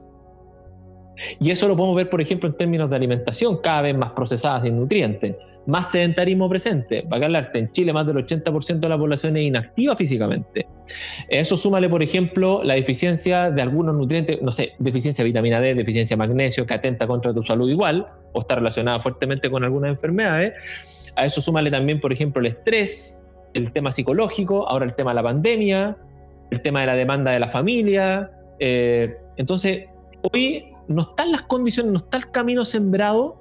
Y 1.40 1.50
eso 1.50 1.68
lo 1.68 1.76
podemos 1.76 1.96
ver, 1.96 2.10
por 2.10 2.20
ejemplo, 2.20 2.48
en 2.48 2.56
términos 2.56 2.88
de 2.90 2.96
alimentación, 2.96 3.58
cada 3.58 3.82
vez 3.82 3.96
más 3.96 4.12
procesadas 4.12 4.64
y 4.64 4.70
nutrientes 4.70 5.36
más 5.68 5.90
sedentarismo 5.90 6.48
presente. 6.48 7.02
Para 7.02 7.26
hablarte, 7.26 7.58
en 7.58 7.70
Chile 7.70 7.92
más 7.92 8.06
del 8.06 8.16
80% 8.16 8.80
de 8.80 8.88
la 8.88 8.96
población 8.96 9.36
es 9.36 9.44
inactiva 9.44 9.94
físicamente. 9.96 10.66
Eso 11.28 11.58
súmale, 11.58 11.90
por 11.90 12.02
ejemplo, 12.02 12.62
la 12.64 12.72
deficiencia 12.72 13.50
de 13.50 13.60
algunos 13.60 13.94
nutrientes, 13.94 14.40
no 14.40 14.50
sé, 14.50 14.72
deficiencia 14.78 15.22
de 15.22 15.28
vitamina 15.28 15.60
D, 15.60 15.74
deficiencia 15.74 16.16
de 16.16 16.18
magnesio, 16.18 16.66
que 16.66 16.72
atenta 16.72 17.06
contra 17.06 17.34
tu 17.34 17.42
salud 17.42 17.68
igual, 17.68 18.08
o 18.32 18.40
está 18.40 18.54
relacionada 18.54 18.98
fuertemente 19.00 19.50
con 19.50 19.62
algunas 19.62 19.90
enfermedades. 19.90 21.12
A 21.16 21.26
eso 21.26 21.42
súmale 21.42 21.70
también, 21.70 22.00
por 22.00 22.14
ejemplo, 22.14 22.40
el 22.40 22.46
estrés, 22.46 23.20
el 23.52 23.70
tema 23.70 23.92
psicológico, 23.92 24.66
ahora 24.66 24.86
el 24.86 24.94
tema 24.94 25.10
de 25.10 25.16
la 25.16 25.22
pandemia, 25.22 25.98
el 26.50 26.62
tema 26.62 26.80
de 26.80 26.86
la 26.86 26.94
demanda 26.94 27.30
de 27.30 27.40
la 27.40 27.48
familia. 27.48 28.30
Eh, 28.58 29.18
entonces, 29.36 29.84
hoy 30.32 30.72
no 30.88 31.02
están 31.02 31.32
las 31.32 31.42
condiciones, 31.42 31.92
no 31.92 31.98
está 31.98 32.18
el 32.18 32.30
camino 32.30 32.64
sembrado 32.64 33.40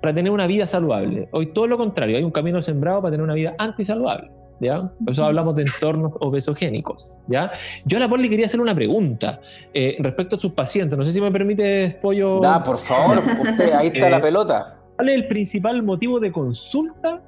para 0.00 0.14
tener 0.14 0.30
una 0.30 0.46
vida 0.46 0.66
saludable. 0.66 1.28
Hoy 1.32 1.52
todo 1.52 1.66
lo 1.66 1.78
contrario, 1.78 2.16
hay 2.16 2.24
un 2.24 2.30
camino 2.30 2.62
sembrado 2.62 3.00
para 3.02 3.12
tener 3.12 3.24
una 3.24 3.34
vida 3.34 3.54
antisaludable. 3.58 4.30
¿Ya? 4.60 4.90
Por 5.04 5.12
eso 5.12 5.24
hablamos 5.24 5.54
de 5.54 5.62
entornos 5.62 6.12
obesogénicos. 6.18 7.14
¿ya? 7.28 7.52
Yo 7.84 7.96
a 7.98 8.00
la 8.00 8.08
Poli 8.08 8.28
quería 8.28 8.46
hacer 8.46 8.60
una 8.60 8.74
pregunta 8.74 9.40
eh, 9.72 9.96
respecto 10.00 10.34
a 10.34 10.40
sus 10.40 10.52
pacientes. 10.52 10.98
No 10.98 11.04
sé 11.04 11.12
si 11.12 11.20
me 11.20 11.30
permite, 11.30 11.96
Pollo. 12.02 12.40
Da, 12.40 12.64
por 12.64 12.76
favor, 12.76 13.18
usted, 13.18 13.72
ahí 13.72 13.86
está 13.94 14.10
la 14.10 14.18
eh, 14.18 14.22
pelota. 14.22 14.76
¿Cuál 14.96 15.10
es 15.10 15.14
el 15.14 15.28
principal 15.28 15.80
motivo 15.84 16.18
de 16.18 16.32
consulta 16.32 17.22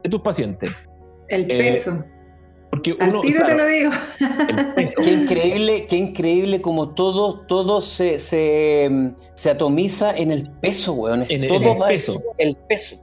de 0.00 0.08
tus 0.08 0.20
pacientes? 0.20 0.70
El 1.28 1.48
peso. 1.48 2.04
Porque 2.70 2.96
uno, 3.00 3.22
te 3.22 3.54
lo 3.54 3.66
digo. 3.66 3.90
Qué 5.02 5.12
increíble, 5.12 5.86
qué 5.86 5.96
increíble 5.96 6.60
como 6.60 6.90
todo, 6.90 7.40
todo 7.46 7.80
se, 7.80 8.18
se, 8.18 9.50
atomiza 9.50 10.14
en 10.16 10.30
el 10.30 10.50
peso, 10.50 10.92
weón. 10.92 11.24
En, 11.28 11.46
todo 11.46 11.84
el 11.84 11.88
peso. 11.88 12.14
El 12.38 12.56
peso. 12.68 12.96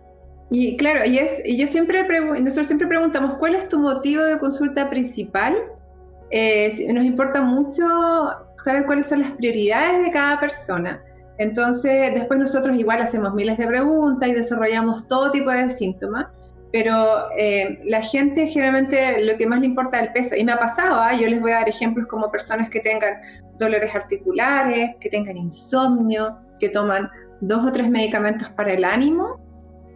Y 0.50 0.78
claro, 0.78 1.10
y, 1.10 1.18
es, 1.18 1.42
y 1.46 1.58
yo 1.58 1.68
siempre 1.68 2.04
nosotros 2.04 2.68
siempre 2.68 2.88
preguntamos, 2.88 3.38
¿cuál 3.40 3.56
es 3.56 3.70
tu 3.70 3.80
motivo 3.80 4.24
de 4.24 4.38
consulta 4.38 4.90
principal? 4.90 5.56
Eh, 6.30 6.72
nos 6.94 7.06
importa 7.06 7.42
mucho 7.42 7.84
saber 8.58 8.86
cuáles 8.86 9.08
son 9.08 9.22
las 9.22 9.32
prioridades 9.32 10.04
de 10.06 10.12
cada 10.12 10.40
persona. 10.40 11.04
Entonces, 11.38 12.14
después 12.14 12.40
nosotros 12.40 12.78
igual 12.78 13.02
hacemos 13.02 13.34
miles 13.34 13.58
de 13.58 13.66
preguntas 13.66 14.30
y 14.30 14.34
desarrollamos 14.34 15.08
todo 15.08 15.32
tipo 15.32 15.50
de 15.50 15.70
síntomas 15.70 16.28
pero 16.74 17.30
eh, 17.38 17.80
la 17.86 18.02
gente 18.02 18.48
generalmente 18.48 19.24
lo 19.24 19.38
que 19.38 19.46
más 19.46 19.60
le 19.60 19.68
importa 19.68 20.00
es 20.00 20.08
el 20.08 20.12
peso. 20.12 20.36
Y 20.36 20.44
me 20.44 20.54
ha 20.54 20.58
pasado, 20.58 21.00
¿ah? 21.00 21.14
yo 21.14 21.30
les 21.30 21.40
voy 21.40 21.52
a 21.52 21.58
dar 21.60 21.70
ejemplos 21.70 22.08
como 22.08 22.32
personas 22.32 22.68
que 22.72 22.80
tengan 22.80 23.20
dolores 23.60 23.94
articulares, 23.94 24.96
que 25.00 25.08
tengan 25.08 25.38
insomnio, 25.38 26.36
que 26.60 26.70
toman 26.70 27.12
dos 27.42 27.64
o 27.64 27.72
tres 27.72 27.92
medicamentos 27.92 28.50
para 28.50 28.74
el 28.74 28.86
ánimo 28.86 29.40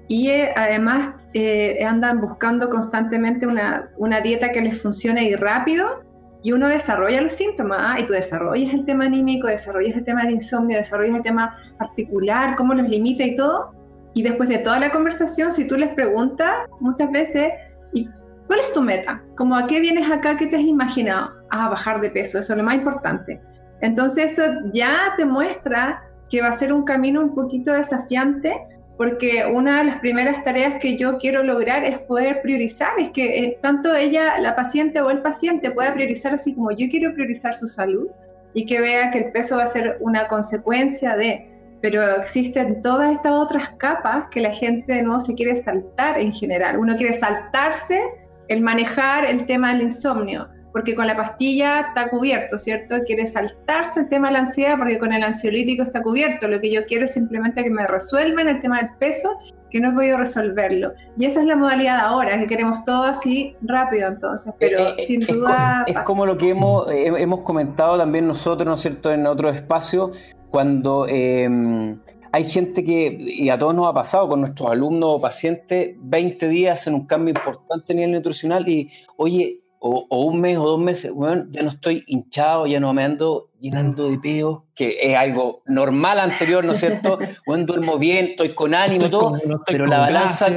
y 0.08 0.30
eh, 0.30 0.54
además 0.56 1.16
eh, 1.34 1.84
andan 1.84 2.22
buscando 2.22 2.70
constantemente 2.70 3.48
una, 3.48 3.90
una, 3.98 4.22
dieta 4.22 4.52
que 4.52 4.62
les 4.62 4.80
funcione 4.80 5.24
y 5.24 5.36
rápido. 5.36 6.04
Y 6.44 6.52
uno 6.52 6.70
desarrolla 6.70 7.22
los 7.22 7.34
síntomas, 7.34 7.80
¿ah? 7.82 8.00
y 8.00 8.06
tú 8.06 8.14
desarrollas 8.14 8.72
el 8.76 8.86
tema 8.86 9.06
anímico, 9.06 9.48
desarrollas 9.48 9.98
el 9.98 10.04
tema 10.04 10.24
del 10.24 10.36
insomnio, 10.36 10.78
desarrollas 10.78 11.16
el 11.16 11.24
tema 11.24 11.58
articular, 11.80 12.56
cómo 12.56 12.76
los 12.76 12.88
limita 12.88 13.24
y 13.24 13.36
todo, 13.36 13.74
y 14.14 14.24
después 14.24 14.50
de 14.50 14.58
toda 14.60 14.80
la 14.80 14.92
conversación, 14.92 15.52
si 15.52 15.68
tú 15.68 15.78
les 15.78 15.90
preguntas 15.90 16.52
muchas 16.80 17.12
veces, 17.12 17.52
¿y 17.94 18.10
cuál 18.48 18.60
es 18.62 18.74
tu 18.74 18.82
meta? 18.82 19.24
Como 19.36 19.56
a 19.56 19.66
qué 19.68 19.80
vienes 19.80 20.10
acá, 20.12 20.38
qué 20.38 20.48
te 20.48 20.56
has 20.56 20.64
imaginado? 20.64 21.34
A 21.50 21.70
bajar 21.70 22.02
de 22.02 22.10
peso, 22.10 22.40
eso 22.40 22.54
es 22.54 22.58
lo 22.58 22.64
más 22.64 22.76
importante. 22.76 23.42
Entonces 23.82 24.34
eso 24.34 24.44
ya 24.74 25.14
te 25.18 25.26
muestra 25.26 26.04
que 26.30 26.42
va 26.42 26.48
a 26.48 26.54
ser 26.54 26.74
un 26.74 26.84
camino 26.84 27.22
un 27.22 27.36
poquito 27.36 27.74
desafiante 27.74 28.60
porque 28.98 29.46
una 29.54 29.78
de 29.78 29.84
las 29.86 30.00
primeras 30.00 30.44
tareas 30.44 30.80
que 30.82 30.98
yo 30.98 31.20
quiero 31.20 31.44
lograr 31.44 31.84
es 31.84 32.00
poder 32.00 32.42
priorizar, 32.42 32.94
es 32.98 33.12
que 33.12 33.44
eh, 33.44 33.60
tanto 33.62 33.96
ella, 33.96 34.40
la 34.40 34.56
paciente 34.56 35.00
o 35.02 35.12
el 35.12 35.22
paciente 35.22 35.70
pueda 35.70 35.94
priorizar 35.94 36.34
así 36.34 36.56
como 36.56 36.72
yo 36.72 36.88
quiero 36.90 37.14
priorizar 37.14 37.54
su 37.54 37.68
salud 37.68 38.08
y 38.54 38.66
que 38.66 38.82
vea 38.82 39.12
que 39.12 39.20
el 39.20 39.32
peso 39.32 39.58
va 39.58 39.64
a 39.64 39.68
ser 39.68 39.98
una 40.00 40.28
consecuencia 40.28 41.16
de, 41.16 41.48
pero 41.82 42.16
existen 42.16 42.82
todas 42.82 43.14
estas 43.14 43.34
otras 43.34 43.70
capas 43.78 44.26
que 44.32 44.42
la 44.42 44.52
gente 44.52 45.02
no 45.04 45.20
se 45.20 45.36
quiere 45.36 45.56
saltar 45.56 46.18
en 46.18 46.34
general. 46.34 46.78
Uno 46.78 46.96
quiere 46.98 47.14
saltarse 47.14 48.02
el 48.48 48.62
manejar 48.62 49.26
el 49.26 49.46
tema 49.46 49.74
del 49.74 49.84
insomnio, 49.84 50.48
porque 50.72 50.96
con 50.96 51.08
la 51.08 51.16
pastilla 51.16 51.80
está 51.82 52.10
cubierto, 52.10 52.58
¿cierto? 52.58 52.96
Quiere 53.06 53.26
saltarse 53.26 54.02
el 54.02 54.10
tema 54.10 54.28
de 54.28 54.34
la 54.34 54.40
ansiedad 54.40 54.78
porque 54.78 55.00
con 55.00 55.14
el 55.14 55.24
ansiolítico 55.24 55.84
está 55.84 56.02
cubierto. 56.02 56.48
Lo 56.48 56.60
que 56.60 56.72
yo 56.72 56.86
quiero 56.86 57.06
es 57.06 57.14
simplemente 57.14 57.64
que 57.64 57.70
me 57.70 57.86
resuelvan 57.88 58.48
el 58.48 58.60
tema 58.60 58.78
del 58.82 58.90
peso, 59.00 59.38
que 59.70 59.80
no 59.80 59.90
he 59.90 59.94
podido 59.94 60.18
resolverlo. 60.18 60.94
Y 61.18 61.26
esa 61.26 61.42
es 61.42 61.48
la 61.48 61.56
modalidad 61.56 62.00
ahora, 62.00 62.38
que 62.40 62.48
queremos 62.48 62.84
todo 62.84 63.04
así 63.04 63.56
rápido 63.62 64.08
entonces, 64.08 64.54
pero 64.60 64.80
eh, 64.80 64.96
eh, 64.98 65.06
sin 65.06 65.20
duda... 65.20 65.84
es 65.88 65.98
como 66.00 66.26
lo 66.26 66.38
que 66.38 66.50
hemos, 66.50 66.90
eh, 66.92 67.08
hemos 67.18 67.42
comentado 67.42 67.98
también 67.98 68.28
nosotros, 68.28 68.66
¿no 68.66 68.76
es 68.76 68.82
cierto?, 68.82 69.12
en 69.12 69.26
otros 69.26 69.56
espacios, 69.56 70.12
cuando 70.50 71.08
em, 71.08 72.00
hay 72.32 72.44
gente 72.46 72.84
que, 72.84 73.18
y 73.20 73.50
a 73.50 73.58
todos 73.58 73.76
nos 73.76 73.88
ha 73.88 73.94
pasado 73.94 74.28
con 74.28 74.42
nuestros 74.42 74.72
alumnos 74.72 75.10
o 75.14 75.22
pacientes, 75.22 75.96
20 76.00 76.48
días 76.50 76.88
en 76.88 76.96
un 76.96 77.06
cambio 77.06 77.34
importante 77.34 77.94
a 77.94 77.96
nivel 77.96 78.12
nutricional 78.12 78.68
y, 78.68 78.92
oye, 79.16 79.62
o, 79.80 80.24
un 80.26 80.42
mes 80.42 80.58
o 80.58 80.66
dos 80.66 80.80
meses, 80.80 81.12
bueno, 81.14 81.46
ya 81.50 81.62
no 81.62 81.70
estoy 81.70 82.04
hinchado, 82.08 82.66
ya 82.66 82.80
no 82.80 82.94
me 82.94 83.04
ando 83.04 83.52
llenando 83.60 84.10
de 84.10 84.18
peo, 84.20 84.66
que 84.76 84.98
es 85.02 85.16
algo 85.16 85.62
normal 85.66 86.20
anterior, 86.20 86.66
¿no 86.66 86.74
es 86.74 86.80
cierto? 86.80 87.20
Bueno, 87.46 87.66
duermo 87.66 87.98
bien, 87.98 88.28
estoy 88.28 88.50
con 88.50 88.74
ánimo, 88.74 89.06
y 89.06 89.10
todo, 89.10 89.34
pero 89.66 89.86
la 89.86 90.00
balanza... 90.00 90.48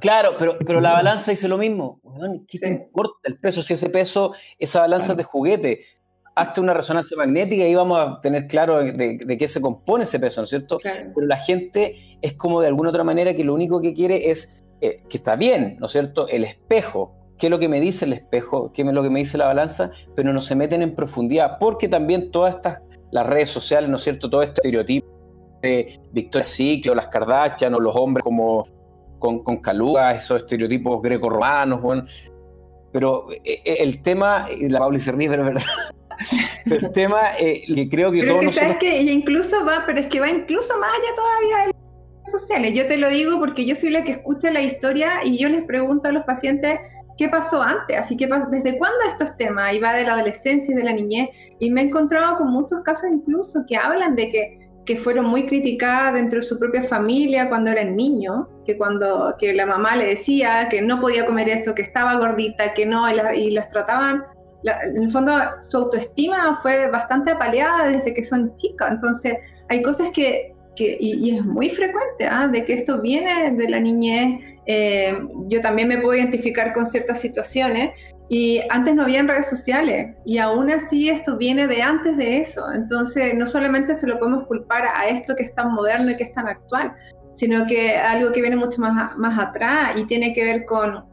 claro. 0.00 0.36
pero, 0.38 0.58
pero 0.58 0.80
la 0.80 0.92
balanza 1.00 1.30
dice 1.30 1.48
lo 1.48 1.58
mismo. 1.58 2.00
¿Qué 2.46 2.58
te 2.58 2.68
importa 2.68 3.20
el 3.24 3.38
peso? 3.38 3.62
Si 3.62 3.72
ese 3.74 3.88
peso, 3.90 4.32
esa 4.58 4.80
balanza 4.80 5.12
es 5.12 5.18
de 5.18 5.24
juguete, 5.24 5.80
hazte 6.40 6.60
una 6.60 6.72
resonancia 6.72 7.16
magnética 7.16 7.66
y 7.66 7.74
vamos 7.74 7.98
a 7.98 8.20
tener 8.20 8.46
claro 8.46 8.82
de, 8.82 9.36
qué 9.38 9.46
se 9.46 9.60
compone 9.60 10.04
ese 10.04 10.18
peso, 10.18 10.40
¿no 10.40 10.44
es 10.44 10.50
cierto? 10.50 10.78
Pero 10.82 11.26
la 11.26 11.36
gente 11.36 12.18
es 12.22 12.34
como 12.34 12.62
de 12.62 12.68
alguna 12.68 12.88
otra 12.88 13.04
manera 13.04 13.34
que 13.34 13.44
lo 13.44 13.52
único 13.52 13.80
que 13.80 13.92
quiere 13.92 14.30
es, 14.30 14.64
eh, 14.80 15.02
que 15.08 15.18
está 15.18 15.36
bien, 15.36 15.76
¿no 15.78 15.86
es 15.86 15.92
cierto? 15.92 16.28
El 16.28 16.44
espejo, 16.44 17.14
qué 17.36 17.48
es 17.48 17.50
lo 17.50 17.58
que 17.58 17.68
me 17.68 17.78
dice 17.78 18.06
el 18.06 18.14
espejo, 18.14 18.72
qué 18.72 18.82
es 18.82 18.92
lo 18.92 19.02
que 19.02 19.10
me 19.10 19.18
dice 19.18 19.36
la 19.36 19.46
balanza, 19.46 19.90
pero 20.16 20.32
no 20.32 20.40
se 20.40 20.54
meten 20.56 20.80
en 20.80 20.94
profundidad, 20.94 21.58
porque 21.60 21.88
también 21.88 22.30
todas 22.30 22.54
estas, 22.56 22.80
las 23.10 23.26
redes 23.26 23.50
sociales, 23.50 23.90
¿no 23.90 23.96
es 23.96 24.02
cierto? 24.02 24.30
Todo 24.30 24.42
este 24.42 24.60
estereotipo 24.60 25.08
de 25.60 26.00
Victoria 26.12 26.46
Secret 26.46 26.92
o 26.92 26.94
las 26.94 27.08
Kardashian 27.08 27.74
o 27.74 27.80
los 27.80 27.94
hombres 27.94 28.24
como 28.24 28.66
con, 29.18 29.44
con 29.44 29.58
calugas, 29.58 30.24
esos 30.24 30.38
estereotipos 30.38 31.02
greco-romanos, 31.02 31.82
bueno. 31.82 32.04
Pero 32.92 33.30
eh, 33.30 33.40
eh, 33.44 33.76
el 33.80 34.00
tema, 34.00 34.48
la 34.58 34.78
Pauli 34.78 34.98
se 34.98 35.12
ríe, 35.12 35.28
pero 35.28 35.44
verdad. 35.44 35.62
El 36.70 36.92
tema 36.92 37.38
eh, 37.38 37.64
que 37.66 37.88
creo 37.88 38.12
que 38.12 38.20
pero 38.20 38.40
todos 38.40 38.54
que 38.54 38.60
sabes 38.60 38.76
que 38.76 39.00
incluso 39.02 39.64
va, 39.64 39.84
pero 39.86 40.00
es 40.00 40.06
que 40.06 40.20
va 40.20 40.28
incluso 40.28 40.78
más 40.78 40.90
allá 40.90 41.14
todavía 41.14 41.56
de 41.56 41.66
las 41.66 41.74
redes 41.74 42.30
sociales. 42.30 42.74
Yo 42.74 42.86
te 42.86 42.96
lo 42.96 43.08
digo 43.08 43.38
porque 43.38 43.64
yo 43.64 43.74
soy 43.74 43.90
la 43.90 44.04
que 44.04 44.12
escucha 44.12 44.50
la 44.50 44.62
historia 44.62 45.24
y 45.24 45.38
yo 45.38 45.48
les 45.48 45.64
pregunto 45.64 46.08
a 46.08 46.12
los 46.12 46.24
pacientes 46.24 46.78
qué 47.20 47.28
pasó 47.28 47.62
antes, 47.62 47.98
así 47.98 48.16
que 48.16 48.26
desde 48.50 48.78
cuándo 48.78 48.98
estos 49.06 49.36
temas, 49.36 49.74
y 49.74 49.78
va 49.78 49.92
de 49.92 50.04
la 50.04 50.14
adolescencia 50.14 50.72
y 50.72 50.78
de 50.78 50.84
la 50.84 50.92
niñez, 50.92 51.28
y 51.58 51.70
me 51.70 51.82
he 51.82 51.84
encontrado 51.84 52.38
con 52.38 52.50
muchos 52.50 52.80
casos 52.82 53.10
incluso 53.12 53.60
que 53.68 53.76
hablan 53.76 54.16
de 54.16 54.30
que, 54.30 54.70
que 54.86 54.96
fueron 54.96 55.26
muy 55.26 55.44
criticadas 55.44 56.14
dentro 56.14 56.38
de 56.38 56.42
su 56.42 56.58
propia 56.58 56.80
familia 56.80 57.50
cuando 57.50 57.70
eran 57.72 57.94
niños, 57.94 58.46
que 58.64 58.78
cuando 58.78 59.34
que 59.38 59.52
la 59.52 59.66
mamá 59.66 59.96
le 59.96 60.06
decía 60.06 60.66
que 60.70 60.80
no 60.80 60.98
podía 60.98 61.26
comer 61.26 61.50
eso, 61.50 61.74
que 61.74 61.82
estaba 61.82 62.16
gordita, 62.16 62.72
que 62.72 62.86
no, 62.86 63.04
y, 63.34 63.50
las 63.50 63.68
trataban 63.68 64.22
en 64.62 65.02
el 65.02 65.10
fondo 65.10 65.32
su 65.62 65.78
autoestima 65.78 66.54
fue 66.60 66.90
bastante 66.90 67.32
apaleada 67.32 67.88
desde 67.88 68.12
que 68.12 68.22
son 68.22 68.54
chicas, 68.54 68.92
entonces 68.92 69.36
hay 69.68 69.82
cosas 69.82 70.10
que, 70.10 70.54
y, 70.76 71.36
es 71.36 71.44
muy 71.44 71.68
frecuente, 71.68 72.26
¿ah? 72.26 72.48
de 72.48 72.64
que 72.64 72.74
esto 72.74 73.00
viene 73.00 73.52
de 73.52 73.68
la 73.68 73.80
niñez. 73.80 74.40
Eh, 74.66 75.16
yo 75.48 75.60
también 75.60 75.88
me 75.88 75.98
puedo 75.98 76.16
identificar 76.16 76.72
con 76.72 76.86
ciertas 76.86 77.20
situaciones 77.20 77.90
y 78.28 78.60
antes 78.70 78.94
no 78.94 79.02
había 79.02 79.22
redes 79.22 79.50
sociales 79.50 80.14
y 80.24 80.38
aún 80.38 80.70
así 80.70 81.08
esto 81.08 81.36
viene 81.36 81.66
de 81.66 81.82
antes 81.82 82.16
de 82.16 82.38
eso. 82.38 82.72
Entonces 82.72 83.34
no 83.34 83.46
solamente 83.46 83.94
se 83.94 84.06
lo 84.06 84.18
podemos 84.18 84.46
culpar 84.46 84.84
a 84.94 85.08
esto 85.08 85.34
que 85.36 85.42
es 85.42 85.54
tan 85.54 85.72
moderno 85.72 86.12
y 86.12 86.16
que 86.16 86.24
es 86.24 86.32
tan 86.32 86.48
actual, 86.48 86.94
sino 87.32 87.66
que 87.66 87.96
algo 87.96 88.32
que 88.32 88.40
viene 88.40 88.56
mucho 88.56 88.80
más, 88.80 89.16
más 89.16 89.38
atrás 89.38 89.92
y 89.96 90.06
tiene 90.06 90.32
que 90.32 90.44
ver 90.44 90.64
con 90.64 91.04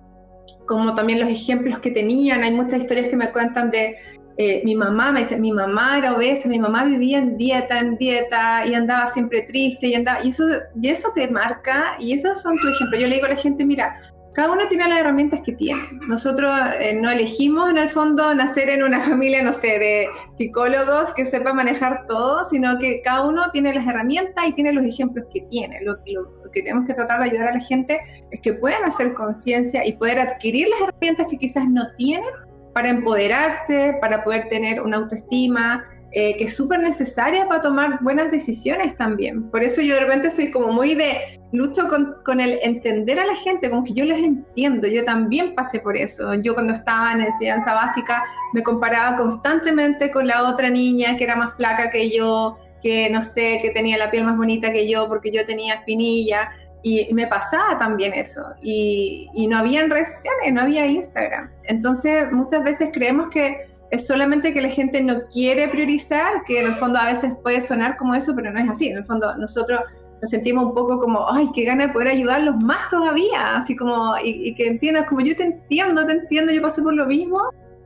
como 0.66 0.96
también 0.96 1.20
los 1.20 1.30
ejemplos 1.30 1.80
que 1.80 1.92
tenían. 1.92 2.44
Hay 2.44 2.52
muchas 2.52 2.82
historias 2.82 3.08
que 3.08 3.16
me 3.16 3.32
cuentan 3.32 3.72
de 3.72 3.96
eh, 4.40 4.62
mi 4.64 4.76
mamá 4.76 5.12
me 5.12 5.22
dice, 5.22 5.40
mi 5.40 5.52
mamá 5.52 5.98
era 5.98 6.14
obesa, 6.14 6.48
mi 6.48 6.60
mamá 6.60 6.84
vivía 6.84 7.18
en 7.18 7.38
dieta, 7.38 7.80
en 7.80 7.98
dieta 7.98 8.68
y 8.68 8.76
andaba 8.76 9.08
siempre 9.08 9.42
triste 9.42 9.88
y 9.88 9.96
andaba, 9.96 10.24
y 10.24 10.30
eso, 10.30 10.44
y 10.80 10.90
eso 10.90 11.10
te 11.16 11.28
marca 11.28 11.96
y 12.00 12.14
esos 12.14 12.42
son 12.42 12.56
tus 12.58 12.76
ejemplos. 12.76 13.02
Yo 13.02 13.08
le 13.08 13.16
digo 13.16 13.26
a 13.26 13.30
la 13.30 13.36
gente, 13.36 13.66
mira, 13.66 14.00
cada 14.36 14.52
uno 14.52 14.68
tiene 14.70 14.88
las 14.88 15.00
herramientas 15.00 15.42
que 15.44 15.54
tiene. 15.54 15.82
Nosotros 16.08 16.52
eh, 16.80 16.94
no 17.02 17.10
elegimos 17.10 17.72
en 17.72 17.80
el 17.80 17.90
fondo 17.90 18.36
nacer 18.36 18.70
en 18.70 18.84
una 18.84 19.02
familia, 19.02 19.42
no 19.42 19.52
sé, 19.52 19.80
de 19.80 20.08
psicólogos 20.30 21.12
que 21.16 21.26
sepa 21.26 21.54
manejar 21.54 22.06
todo, 22.08 22.44
sino 22.44 22.78
que 22.78 23.02
cada 23.04 23.26
uno 23.26 23.50
tiene 23.52 23.74
las 23.74 23.88
herramientas 23.88 24.48
y 24.48 24.54
tiene 24.54 24.74
los 24.74 24.86
ejemplos 24.86 25.26
que 25.34 25.42
tiene. 25.50 25.80
Lo, 25.82 25.94
lo 25.94 26.37
que 26.58 26.64
tenemos 26.64 26.88
que 26.88 26.94
tratar 26.94 27.20
de 27.20 27.26
ayudar 27.26 27.50
a 27.50 27.54
la 27.54 27.60
gente 27.60 28.00
es 28.32 28.42
que 28.42 28.54
puedan 28.54 28.84
hacer 28.84 29.14
conciencia 29.14 29.86
y 29.86 29.94
poder 29.94 30.20
adquirir 30.20 30.68
las 30.70 30.82
herramientas 30.82 31.28
que 31.30 31.38
quizás 31.38 31.70
no 31.70 31.84
tienen 31.98 32.30
para 32.74 32.90
empoderarse, 32.90 33.96
para 34.02 34.24
poder 34.24 34.50
tener 34.50 34.82
una 34.82 34.98
autoestima, 34.98 35.84
eh, 36.12 36.38
que 36.38 36.46
es 36.46 36.56
súper 36.56 36.80
necesaria 36.80 37.48
para 37.48 37.62
tomar 37.62 38.00
buenas 38.02 38.32
decisiones 38.32 38.96
también. 38.96 39.50
Por 39.52 39.62
eso 39.62 39.82
yo 39.82 39.96
de 39.96 40.02
repente 40.02 40.30
soy 40.30 40.52
como 40.52 40.72
muy 40.72 40.96
de 40.96 41.18
lucho 41.52 41.90
con, 41.90 42.16
con, 42.24 42.40
el 42.40 42.60
entender 42.64 43.20
a 43.20 43.26
la 43.26 43.36
gente, 43.36 43.70
como 43.70 43.84
que 43.84 43.94
yo 43.94 44.06
les 44.06 44.20
entiendo, 44.20 44.88
yo 44.88 45.04
también 45.04 45.54
pasé 45.54 45.80
por 45.80 45.98
eso. 45.98 46.34
Yo 46.36 46.54
cuando 46.54 46.74
estaba 46.74 47.12
en 47.12 47.22
enseñanza 47.22 47.74
básica 47.74 48.24
me 48.54 48.64
comparaba 48.64 49.18
constantemente 49.18 50.12
con 50.12 50.28
la 50.28 50.44
otra 50.44 50.70
niña 50.70 51.18
que 51.18 51.26
era 51.26 51.36
más 51.36 51.56
flaca 51.56 51.90
que 51.90 52.10
yo, 52.10 52.58
que 52.88 53.10
no 53.10 53.22
sé, 53.22 53.60
que 53.62 53.72
tenía 53.72 53.98
la 53.98 54.10
piel 54.10 54.24
más 54.24 54.38
bonita 54.38 54.72
que 54.72 54.90
yo 54.90 55.10
porque 55.10 55.30
yo 55.30 55.46
tenía 55.46 55.74
espinilla. 55.74 56.52
Y 56.84 57.14
me 57.14 57.28
pasaba 57.28 57.78
también 57.78 58.14
eso. 58.14 58.42
Y, 58.62 59.28
no 59.50 59.58
había 59.58 59.86
redes 59.88 60.14
sociales, 60.14 60.54
no 60.54 60.62
había 60.62 60.86
Instagram. 60.86 61.52
Entonces 61.64 62.32
muchas 62.32 62.64
veces 62.64 62.92
creemos 62.94 63.28
que 63.30 63.66
es 63.92 64.08
solamente 64.08 64.54
que 64.54 64.62
la 64.62 64.70
gente 64.70 65.02
no 65.02 65.16
quiere 65.34 65.68
priorizar, 65.68 66.44
que 66.46 66.62
en 66.62 66.68
el 66.68 66.76
fondo 66.76 66.98
a 66.98 67.08
veces 67.08 67.36
puede 67.44 67.60
sonar 67.60 67.98
como 67.98 68.16
eso, 68.16 68.34
pero 68.34 68.54
no 68.54 68.60
es 68.60 68.70
así. 68.70 68.88
En 68.88 68.98
el 68.98 69.06
fondo 69.06 69.36
nosotros 69.36 69.82
nos 70.22 70.30
sentimos 70.30 70.66
un 70.66 70.74
poco 70.74 70.98
como, 70.98 71.30
ay, 71.30 71.50
qué 71.54 71.66
gana 71.66 71.88
de 71.88 71.94
poder 71.94 72.08
ayudarlos 72.08 72.56
más 72.64 72.88
todavía, 72.90 73.58
así 73.58 73.76
como, 73.76 74.16
y, 74.24 74.50
y, 74.50 74.56
que 74.56 74.68
entiendas, 74.68 75.08
como 75.08 75.22
yo 75.22 75.36
te 75.36 75.44
entiendo, 75.44 76.06
te 76.06 76.14
entiendo, 76.14 76.54
yo 76.54 76.62
pasé 76.62 76.82
por 76.82 76.94
lo 76.94 77.06
mismo, 77.06 77.38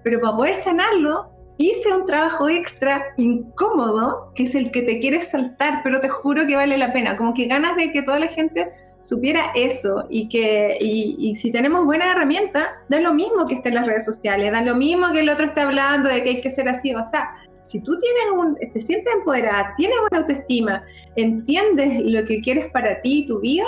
pero 0.04 0.22
para 0.22 0.38
poder 0.38 0.56
sanarlo, 0.56 1.32
hice 1.58 1.94
un 1.94 2.06
trabajo 2.06 2.50
extra 2.50 3.14
incómodo, 3.18 4.32
que 4.36 4.44
es 4.44 4.56
el 4.56 4.72
que 4.72 4.82
te 4.82 5.00
quieres 5.00 5.30
saltar, 5.30 5.82
pero 5.84 6.00
te 6.02 6.10
juro 6.10 6.48
que 6.48 6.56
vale 6.56 6.78
la 6.78 6.94
pena, 6.94 7.16
como 7.16 7.34
que 7.34 7.48
ganas 7.48 7.76
de 7.76 7.92
que 7.92 8.02
toda 8.02 8.20
la 8.20 8.28
gente 8.28 8.72
supiera 9.00 9.52
eso 9.56 10.06
y 10.10 10.30
que 10.30 10.78
y, 10.80 11.34
si 11.36 11.52
tenemos 11.52 11.86
buena 11.86 12.12
herramienta, 12.12 12.82
da 12.90 13.00
lo 13.00 13.14
mismo 13.14 13.48
que 13.48 13.56
esté 13.56 13.70
en 13.70 13.76
las 13.76 13.88
redes 13.88 14.06
sociales, 14.06 14.52
da 14.52 14.62
lo 14.62 14.76
mismo 14.76 15.12
que 15.12 15.22
el 15.22 15.30
otro 15.30 15.46
esté 15.46 15.62
hablando 15.62 16.10
de 16.10 16.24
que 16.24 16.30
hay 16.30 16.42
que 16.42 16.50
ser 16.50 16.70
así, 16.70 16.94
o 16.94 17.06
sea, 17.06 17.32
si 17.64 17.82
tú 17.82 17.98
tienes 18.00 18.24
un, 18.34 18.56
te 18.56 18.80
sientes 18.80 19.14
empoderada, 19.14 19.74
tienes 19.78 19.98
buena 20.02 20.26
autoestima, 20.26 20.84
entiendes 21.16 22.04
lo 22.04 22.26
que 22.26 22.42
quieres 22.42 22.72
para 22.72 23.02
ti 23.02 23.20
y 23.20 23.28
tu 23.28 23.40
vida, 23.40 23.66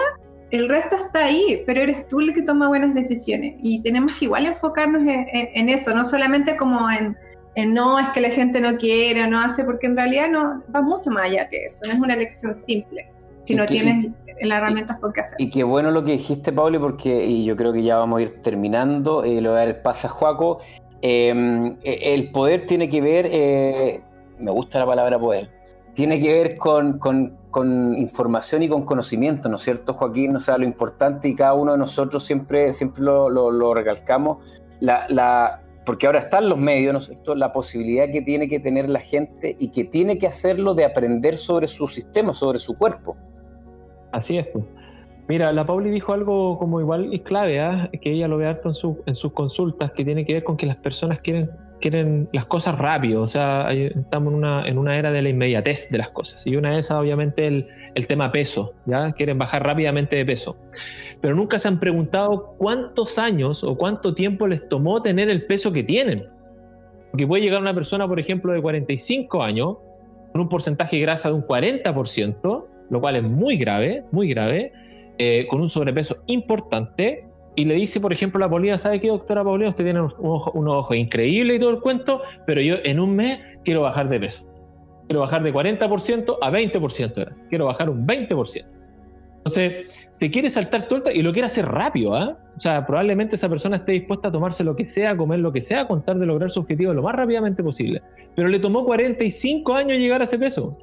el 0.53 0.69
resto 0.69 0.95
está 0.95 1.25
ahí, 1.25 1.63
pero 1.65 1.81
eres 1.81 2.07
tú 2.07 2.19
el 2.19 2.31
que 2.31 2.43
toma 2.43 2.67
buenas 2.67 2.93
decisiones. 2.93 3.55
Y 3.59 3.81
tenemos 3.81 4.19
que 4.19 4.25
igual 4.25 4.45
enfocarnos 4.45 5.01
en, 5.03 5.67
eso, 5.67 5.95
no 5.95 6.05
solamente 6.05 6.55
como 6.57 6.91
en, 6.91 7.17
no 7.67 7.99
es 7.99 8.09
que 8.09 8.21
la 8.21 8.29
gente 8.29 8.59
no 8.61 8.77
quiere 8.77 9.23
o 9.23 9.27
no 9.27 9.39
hace, 9.39 9.63
porque 9.63 9.87
en 9.87 9.95
realidad 9.95 10.29
no 10.29 10.63
va 10.73 10.81
mucho 10.81 11.11
más 11.11 11.25
allá 11.25 11.47
que 11.49 11.65
eso, 11.65 11.85
no 11.87 11.93
es 11.93 11.99
una 11.99 12.13
elección 12.13 12.53
simple, 12.53 13.11
si 13.45 13.55
no 13.55 13.65
tienes 13.65 14.11
las 14.41 14.57
herramientas 14.57 14.99
por 14.99 15.13
qué 15.13 15.21
hacer. 15.21 15.39
Y 15.39 15.49
qué 15.49 15.63
bueno 15.63 15.91
lo 15.91 16.03
que 16.03 16.13
dijiste, 16.13 16.51
Pablo, 16.51 16.79
porque 16.79 17.25
y 17.25 17.45
yo 17.45 17.55
creo 17.55 17.73
que 17.73 17.83
ya 17.83 17.97
vamos 17.97 18.19
a 18.19 18.21
ir 18.23 18.41
terminando. 18.41 19.23
Eh, 19.23 19.41
lo 19.41 19.51
voy 19.51 19.57
a 19.57 19.59
dar 19.59 19.67
el 19.69 19.81
pase 19.81 20.07
a 20.07 20.09
Juaco. 20.09 20.59
Em, 21.01 21.77
e, 21.83 22.13
el 22.13 22.31
poder 22.31 22.65
tiene 22.65 22.89
que 22.89 23.01
ver, 23.01 23.27
eh, 23.29 24.01
me 24.39 24.51
gusta 24.51 24.79
la 24.79 24.85
palabra 24.85 25.19
poder, 25.19 25.51
tiene 25.93 26.19
que 26.19 26.31
ver 26.31 26.57
con, 26.57 26.97
con, 26.97 27.37
con, 27.51 27.97
información 27.97 28.63
y 28.63 28.69
con 28.69 28.85
conocimiento, 28.85 29.49
¿no 29.49 29.57
es 29.57 29.61
cierto, 29.61 29.93
Joaquín? 29.93 30.35
O 30.35 30.39
sea, 30.39 30.57
lo 30.57 30.65
importante 30.65 31.27
y 31.27 31.35
cada 31.35 31.53
uno 31.53 31.73
de 31.73 31.77
nosotros 31.77 32.23
siempre, 32.23 32.73
siempre 32.73 33.03
lo, 33.03 33.29
lo, 33.29 33.73
recalcamos, 33.73 34.37
la, 34.79 35.05
la, 35.09 35.62
porque 35.85 36.05
ahora 36.05 36.19
están 36.19 36.49
los 36.49 36.57
medios, 36.57 36.93
¿no 36.93 36.99
es? 36.99 37.37
La 37.37 37.51
posibilidad 37.51 38.09
que 38.09 38.21
tiene 38.21 38.47
que 38.47 38.59
tener 38.59 38.89
la 38.89 38.99
gente 38.99 39.55
y 39.59 39.69
que 39.69 39.83
tiene 39.83 40.17
que 40.17 40.27
hacerlo 40.27 40.73
de 40.73 40.85
aprender 40.85 41.37
sobre 41.37 41.67
su 41.67 41.87
sistema, 41.87 42.33
sobre 42.33 42.59
su 42.59 42.77
cuerpo. 42.77 43.17
Así 44.11 44.37
es. 44.37 44.47
Pues. 44.47 44.65
Mira, 45.27 45.51
la 45.53 45.65
Pauli 45.65 45.89
dijo 45.89 46.13
algo 46.13 46.57
como 46.59 46.79
igual 46.79 47.13
y 47.13 47.19
clave, 47.19 47.59
¿ah? 47.59 47.89
que 48.01 48.11
ella 48.11 48.27
lo 48.27 48.37
ve 48.37 48.45
harto 48.45 48.71
en 49.05 49.15
sus 49.15 49.31
consultas, 49.33 49.91
que 49.91 50.03
tiene 50.03 50.25
que 50.25 50.33
ver 50.33 50.43
con 50.43 50.57
que 50.57 50.65
las 50.65 50.77
personas 50.77 51.19
quieren, 51.19 51.49
quieren 51.83 52.29
las 52.31 52.45
cosas 52.45 52.77
rápido, 52.77 53.23
o 53.23 53.27
sea, 53.27 53.69
estamos 53.73 54.31
en 54.31 54.37
una, 54.37 54.65
en 54.65 54.77
una 54.77 54.97
era 54.97 55.11
de 55.11 55.21
la 55.21 55.27
inmediatez 55.27 55.89
de 55.89 55.97
las 55.97 56.11
cosas. 56.11 56.47
Y 56.47 56.55
una 56.55 56.79
esas, 56.79 56.97
obviamente, 56.97 57.45
el, 57.45 57.67
el 57.93 58.07
tema 58.07 58.31
peso, 58.31 58.73
¿ya? 58.85 59.11
Quieren 59.11 59.37
bajar 59.37 59.65
rápidamente 59.65 60.15
de 60.15 60.25
peso. 60.25 60.55
Pero 61.19 61.35
nunca 61.35 61.59
se 61.59 61.67
han 61.67 61.81
preguntado 61.81 62.55
cuántos 62.57 63.19
años 63.19 63.65
o 63.65 63.75
cuánto 63.75 64.15
tiempo 64.15 64.47
les 64.47 64.69
tomó 64.69 65.01
tener 65.01 65.29
el 65.29 65.45
peso 65.45 65.73
que 65.73 65.83
tienen. 65.83 66.29
Porque 67.11 67.27
puede 67.27 67.43
llegar 67.43 67.59
una 67.59 67.73
persona, 67.73 68.07
por 68.07 68.17
ejemplo, 68.17 68.53
de 68.53 68.61
45 68.61 69.43
años, 69.43 69.75
con 70.31 70.39
un 70.39 70.47
porcentaje 70.47 70.95
de 70.95 71.01
grasa 71.01 71.27
de 71.27 71.35
un 71.35 71.45
40%, 71.45 72.65
lo 72.89 73.01
cual 73.01 73.17
es 73.17 73.23
muy 73.23 73.57
grave, 73.57 74.05
muy 74.09 74.29
grave, 74.29 74.71
eh, 75.17 75.47
con 75.49 75.59
un 75.59 75.67
sobrepeso 75.67 76.23
importante, 76.27 77.25
y 77.55 77.65
le 77.65 77.75
dice, 77.75 77.99
por 77.99 78.11
ejemplo, 78.13 78.39
la 78.39 78.49
Paulina, 78.49 78.77
¿sabe 78.77 78.99
qué, 78.99 79.07
doctora 79.07 79.43
Paulina? 79.43 79.69
Usted 79.69 79.83
tiene 79.83 80.01
unos 80.01 80.47
ojos 80.53 80.97
increíbles 80.97 81.57
y 81.57 81.59
todo 81.59 81.69
el 81.69 81.79
cuento, 81.79 82.21
pero 82.45 82.61
yo 82.61 82.75
en 82.83 82.99
un 82.99 83.15
mes 83.15 83.39
quiero 83.63 83.81
bajar 83.81 84.09
de 84.09 84.19
peso. 84.19 84.45
Quiero 85.07 85.21
bajar 85.21 85.43
de 85.43 85.53
40% 85.53 86.37
a 86.41 86.51
20% 86.51 87.13
de 87.13 87.47
Quiero 87.49 87.65
bajar 87.65 87.89
un 87.89 88.07
20%. 88.07 88.65
Entonces, 89.37 89.93
se 90.11 90.31
quiere 90.31 90.49
saltar 90.49 90.87
todo 90.87 91.11
y 91.11 91.21
lo 91.21 91.33
quiere 91.33 91.47
hacer 91.47 91.65
rápido, 91.65 92.15
¿ah? 92.15 92.37
O 92.55 92.59
sea, 92.59 92.87
probablemente 92.87 93.35
esa 93.35 93.49
persona 93.49 93.75
esté 93.75 93.91
dispuesta 93.91 94.29
a 94.29 94.31
tomarse 94.31 94.63
lo 94.63 94.73
que 94.73 94.85
sea, 94.85 95.17
comer 95.17 95.39
lo 95.39 95.51
que 95.51 95.59
sea, 95.59 95.85
contar 95.85 96.17
de 96.17 96.25
lograr 96.25 96.49
su 96.49 96.61
objetivo 96.61 96.93
lo 96.93 97.03
más 97.03 97.13
rápidamente 97.13 97.61
posible. 97.61 98.01
Pero 98.35 98.47
le 98.47 98.59
tomó 98.59 98.85
45 98.85 99.75
años 99.75 99.97
llegar 99.97 100.21
a 100.21 100.23
ese 100.23 100.39
peso. 100.39 100.77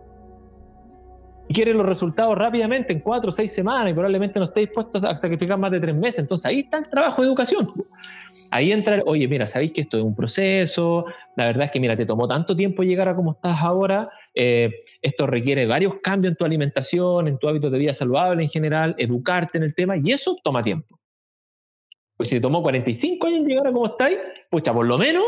Y 1.50 1.52
quiere 1.52 1.74
los 1.74 1.84
resultados 1.84 2.38
rápidamente, 2.38 2.92
en 2.92 3.00
4 3.00 3.28
o 3.28 3.32
6 3.32 3.52
semanas, 3.52 3.90
y 3.90 3.92
probablemente 3.92 4.38
no 4.38 4.44
esté 4.44 4.60
dispuesto 4.60 4.98
a 4.98 5.16
sacrificar 5.16 5.58
más 5.58 5.72
de 5.72 5.80
3 5.80 5.96
meses. 5.96 6.20
Entonces 6.20 6.46
ahí 6.46 6.60
está 6.60 6.78
el 6.78 6.88
trabajo 6.88 7.22
de 7.22 7.26
educación. 7.26 7.66
Ahí 8.52 8.70
entra, 8.70 9.02
oye, 9.04 9.26
mira, 9.26 9.48
sabéis 9.48 9.72
que 9.72 9.80
esto 9.80 9.96
es 9.96 10.04
un 10.04 10.14
proceso, 10.14 11.06
la 11.34 11.46
verdad 11.46 11.64
es 11.64 11.72
que, 11.72 11.80
mira, 11.80 11.96
te 11.96 12.06
tomó 12.06 12.28
tanto 12.28 12.54
tiempo 12.54 12.84
llegar 12.84 13.08
a 13.08 13.16
como 13.16 13.32
estás 13.32 13.60
ahora, 13.64 14.08
eh, 14.32 14.70
esto 15.02 15.26
requiere 15.26 15.66
varios 15.66 15.94
cambios 16.00 16.30
en 16.30 16.36
tu 16.36 16.44
alimentación, 16.44 17.26
en 17.26 17.36
tu 17.36 17.48
hábito 17.48 17.68
de 17.68 17.78
vida 17.78 17.94
saludable 17.94 18.44
en 18.44 18.48
general, 18.48 18.94
educarte 18.96 19.58
en 19.58 19.64
el 19.64 19.74
tema, 19.74 19.96
y 19.96 20.12
eso 20.12 20.36
toma 20.44 20.62
tiempo. 20.62 21.00
Pues 22.16 22.28
si 22.28 22.36
te 22.36 22.42
tomó 22.42 22.62
45 22.62 23.26
años 23.26 23.44
llegar 23.44 23.66
a 23.66 23.72
como 23.72 23.86
estáis, 23.86 24.18
pucha, 24.48 24.72
por 24.72 24.86
lo 24.86 24.96
menos, 24.96 25.24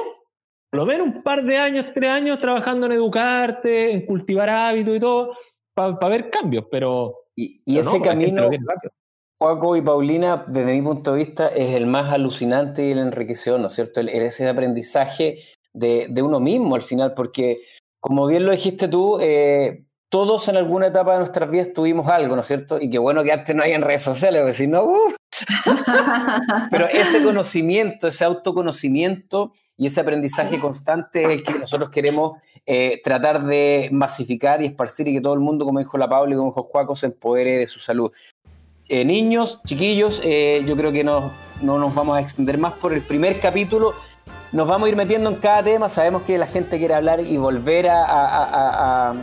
por 0.71 0.79
lo 0.79 0.87
menos 0.87 1.09
un 1.09 1.23
par 1.25 1.43
de 1.43 1.59
años, 1.59 1.87
tres 1.93 2.11
años 2.11 2.39
trabajando 2.41 2.87
en 2.87 2.93
educarte, 2.93 3.91
en 3.91 4.07
cultivar 4.07 4.49
hábitos 4.49 4.97
y 4.97 5.01
todo, 5.01 5.37
para 5.75 6.09
ver 6.09 6.31
cambios, 6.31 6.67
pero... 6.71 7.19
Y, 7.35 7.63
ese 7.79 8.01
camino, 8.03 8.51
Juaco 9.41 9.75
y 9.75 9.83
Paulina, 9.83 10.45
desde 10.47 10.75
mi 10.75 10.83
punto 10.83 11.13
de 11.13 11.25
vista, 11.25 11.49
es 11.49 11.75
el 11.75 11.87
más 11.87 12.13
alucinante 12.13 12.87
y 12.87 12.93
el 12.93 12.99
enriquecedor, 12.99 13.59
¿no 13.59 13.69
es 13.69 13.73
cierto? 13.73 14.01
El, 14.01 14.11
ese 14.11 14.47
aprendizaje 14.49 15.39
de, 15.73 16.07
de, 16.11 16.23
uno 16.23 16.41
mismo 16.41 16.75
al 16.75 16.83
final, 16.83 17.15
porque 17.15 17.63
como 17.99 18.27
bien 18.27 18.45
lo 18.45 18.53
dijiste 18.53 18.87
tú, 18.87 19.19
eh, 19.21 19.87
todos 20.11 20.47
en 20.49 20.57
alguna 20.57 20.89
etapa 20.89 21.13
de 21.13 21.19
nuestras 21.21 21.51
vidas 21.51 21.73
tuvimos 21.73 22.07
algo, 22.09 22.35
¿no 22.35 22.43
es 22.43 22.47
cierto? 22.47 22.79
Y 22.79 22.91
qué 22.91 22.99
bueno 22.99 23.25
que 23.25 23.33
antes 23.33 23.57
no 23.57 23.63
hay 23.63 23.73
en 23.73 23.83
redes 23.83 24.03
sociales, 24.03 24.43
porque 24.43 24.55
si 24.55 24.67
no, 24.67 24.87
Pero 26.71 26.87
ese 26.89 27.23
conocimiento, 27.23 28.09
ese 28.09 28.25
autoconocimiento 28.25 29.53
y 29.77 29.87
ese 29.87 30.01
aprendizaje 30.01 30.59
constante 30.59 31.25
es 31.25 31.31
el 31.31 31.43
que 31.43 31.59
nosotros 31.59 31.91
queremos 31.91 32.39
eh, 32.67 33.01
tratar 33.03 33.45
de 33.45 33.89
masificar 33.93 34.63
y 34.63 34.67
esparcir 34.67 35.09
y 35.09 35.15
que 35.15 35.21
todo 35.21 35.35
el 35.35 35.41
mundo, 35.41 35.65
como 35.65 35.79
dijo 35.79 35.99
la 35.99 36.09
Paula 36.09 36.35
y 36.35 36.37
como 36.37 36.51
dijo 36.51 36.63
Juaco, 36.63 36.95
se 36.95 37.07
empodere 37.07 37.59
de 37.59 37.67
su 37.67 37.81
salud. 37.81 38.13
Eh, 38.89 39.05
niños, 39.05 39.61
chiquillos, 39.65 40.21
yo 40.21 40.77
creo 40.77 40.93
que 40.93 41.05
no, 41.05 41.33
no 41.63 41.79
nos 41.79 41.95
vamos 41.95 42.17
a 42.17 42.21
extender 42.21 42.59
más 42.59 42.75
por 42.75 42.93
el 42.93 43.03
primer 43.03 43.41
capítulo 43.41 43.95
nos 44.53 44.69
vamos 44.69 44.87
a 44.87 44.91
ir 44.91 44.97
metiendo 44.97 45.31
en 45.31 45.37
cada 45.37 45.65
tema. 45.65 45.89
Sabemos 45.89 46.23
que 46.25 46.37
la 46.37 46.47
gente 46.47 46.79
quiere 46.79 46.95
hablar 46.95 47.21
y 47.21 47.39
volver 47.39 47.89
a, 47.89 49.15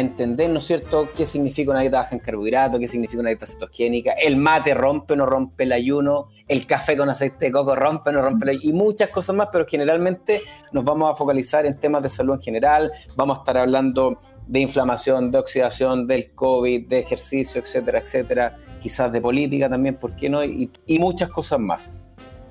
entender, 0.00 0.50
¿no 0.50 0.58
es 0.58 0.64
cierto?, 0.64 1.08
qué 1.14 1.26
significa 1.26 1.70
una 1.70 1.80
dieta 1.80 1.98
baja 1.98 2.14
en 2.14 2.20
carbohidratos, 2.20 2.80
qué 2.80 2.86
significa 2.86 3.20
una 3.20 3.30
dieta 3.30 3.46
cetogénica. 3.46 4.12
El 4.12 4.36
mate 4.36 4.74
rompe 4.74 5.14
o 5.14 5.16
no 5.16 5.26
rompe 5.26 5.64
el 5.64 5.72
ayuno. 5.72 6.28
El 6.48 6.66
café 6.66 6.96
con 6.96 7.08
aceite 7.08 7.46
de 7.46 7.52
coco 7.52 7.74
rompe 7.74 8.10
o 8.10 8.12
no 8.12 8.22
rompe 8.22 8.44
el 8.44 8.50
ayuno. 8.56 8.70
Y 8.70 8.72
muchas 8.72 9.10
cosas 9.10 9.36
más, 9.36 9.48
pero 9.52 9.66
generalmente 9.66 10.42
nos 10.72 10.84
vamos 10.84 11.10
a 11.10 11.14
focalizar 11.14 11.66
en 11.66 11.78
temas 11.78 12.02
de 12.02 12.08
salud 12.08 12.34
en 12.34 12.40
general. 12.40 12.92
Vamos 13.16 13.38
a 13.38 13.40
estar 13.40 13.56
hablando 13.56 14.18
de 14.46 14.60
inflamación, 14.60 15.30
de 15.30 15.38
oxidación, 15.38 16.06
del 16.06 16.32
COVID, 16.32 16.88
de 16.88 16.98
ejercicio, 16.98 17.60
etcétera, 17.60 17.98
etcétera. 18.00 18.58
Quizás 18.80 19.12
de 19.12 19.20
política 19.20 19.68
también, 19.68 19.96
¿por 19.96 20.14
qué 20.16 20.28
no? 20.28 20.44
y 20.44 20.98
muchas 20.98 21.30
cosas 21.30 21.58
más. 21.58 21.92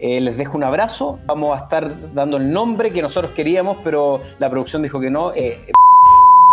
Eh, 0.06 0.20
les 0.20 0.36
dejo 0.36 0.58
un 0.58 0.66
abrazo. 0.66 1.20
Vamos 1.26 1.58
a 1.58 1.64
estar 1.64 2.14
dando 2.14 2.36
el 2.36 2.52
nombre 2.52 2.92
que 2.92 3.02
nosotros 3.02 3.32
queríamos, 3.32 3.78
pero 3.86 4.22
la 4.38 4.50
producción 4.50 4.82
dijo 4.82 5.00
que 5.00 5.10
no. 5.10 5.34
Eh, 5.34 5.58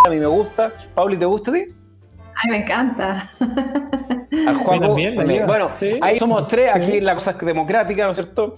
a 0.05 0.11
mí 0.11 0.17
me 0.17 0.27
gusta. 0.27 0.73
Pauli, 0.95 1.17
¿te 1.17 1.27
gusta 1.27 1.51
a 1.51 1.55
ti? 1.55 1.65
Ay, 2.35 2.51
me 2.51 2.57
encanta. 2.59 3.31
Al 4.47 4.55
Juan 4.65 4.81
también, 4.81 5.47
Bueno, 5.47 5.73
ahí 6.01 6.19
somos 6.19 6.49
tres. 6.49 6.75
Aquí 6.75 7.01
la 7.01 7.15
cosa 7.15 7.33
es 7.33 7.39
democrática, 7.39 8.05
¿no 8.05 8.11
es 8.11 8.17
cierto? 8.17 8.55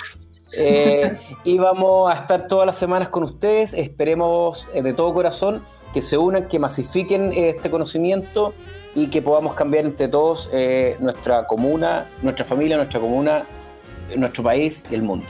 Eh, 0.57 1.19
y 1.45 1.59
vamos 1.59 2.11
a 2.11 2.15
estar 2.15 2.47
todas 2.47 2.67
las 2.67 2.77
semanas 2.77 3.09
con 3.09 3.25
ustedes. 3.25 3.75
Esperemos 3.75 4.69
de 4.73 4.93
todo 4.93 5.13
corazón 5.15 5.63
que 5.93 6.03
se 6.03 6.17
unan, 6.17 6.49
que 6.49 6.59
masifiquen 6.59 7.33
este 7.33 7.71
conocimiento 7.71 8.55
y 8.95 9.09
que 9.09 9.23
podamos 9.23 9.55
cambiar 9.55 9.85
entre 9.85 10.09
todos 10.09 10.51
nuestra 11.01 11.47
comuna, 11.47 12.07
nuestra 12.23 12.45
familia, 12.45 12.77
nuestra 12.77 13.01
comuna 13.01 13.45
nuestro 14.17 14.43
país 14.43 14.85
y 14.91 14.95
el 14.95 15.03
mundo. 15.03 15.27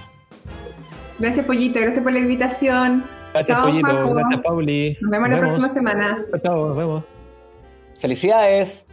Gracias, 1.19 1.47
Pollito. 1.47 1.81
Gracias 1.81 2.03
por 2.03 2.13
la 2.13 2.19
invitación. 2.19 3.05
Gracias, 3.33 3.59
Pollito. 3.61 4.15
Gracias, 4.15 4.41
Pauli. 4.43 4.99
Nos 5.01 5.11
vemos 5.11 5.29
la 5.31 5.39
próxima 5.39 5.69
semana. 5.69 6.25
Chao, 6.43 6.69
nos 6.69 6.77
vemos. 6.77 7.09
Felicidades. 7.99 8.89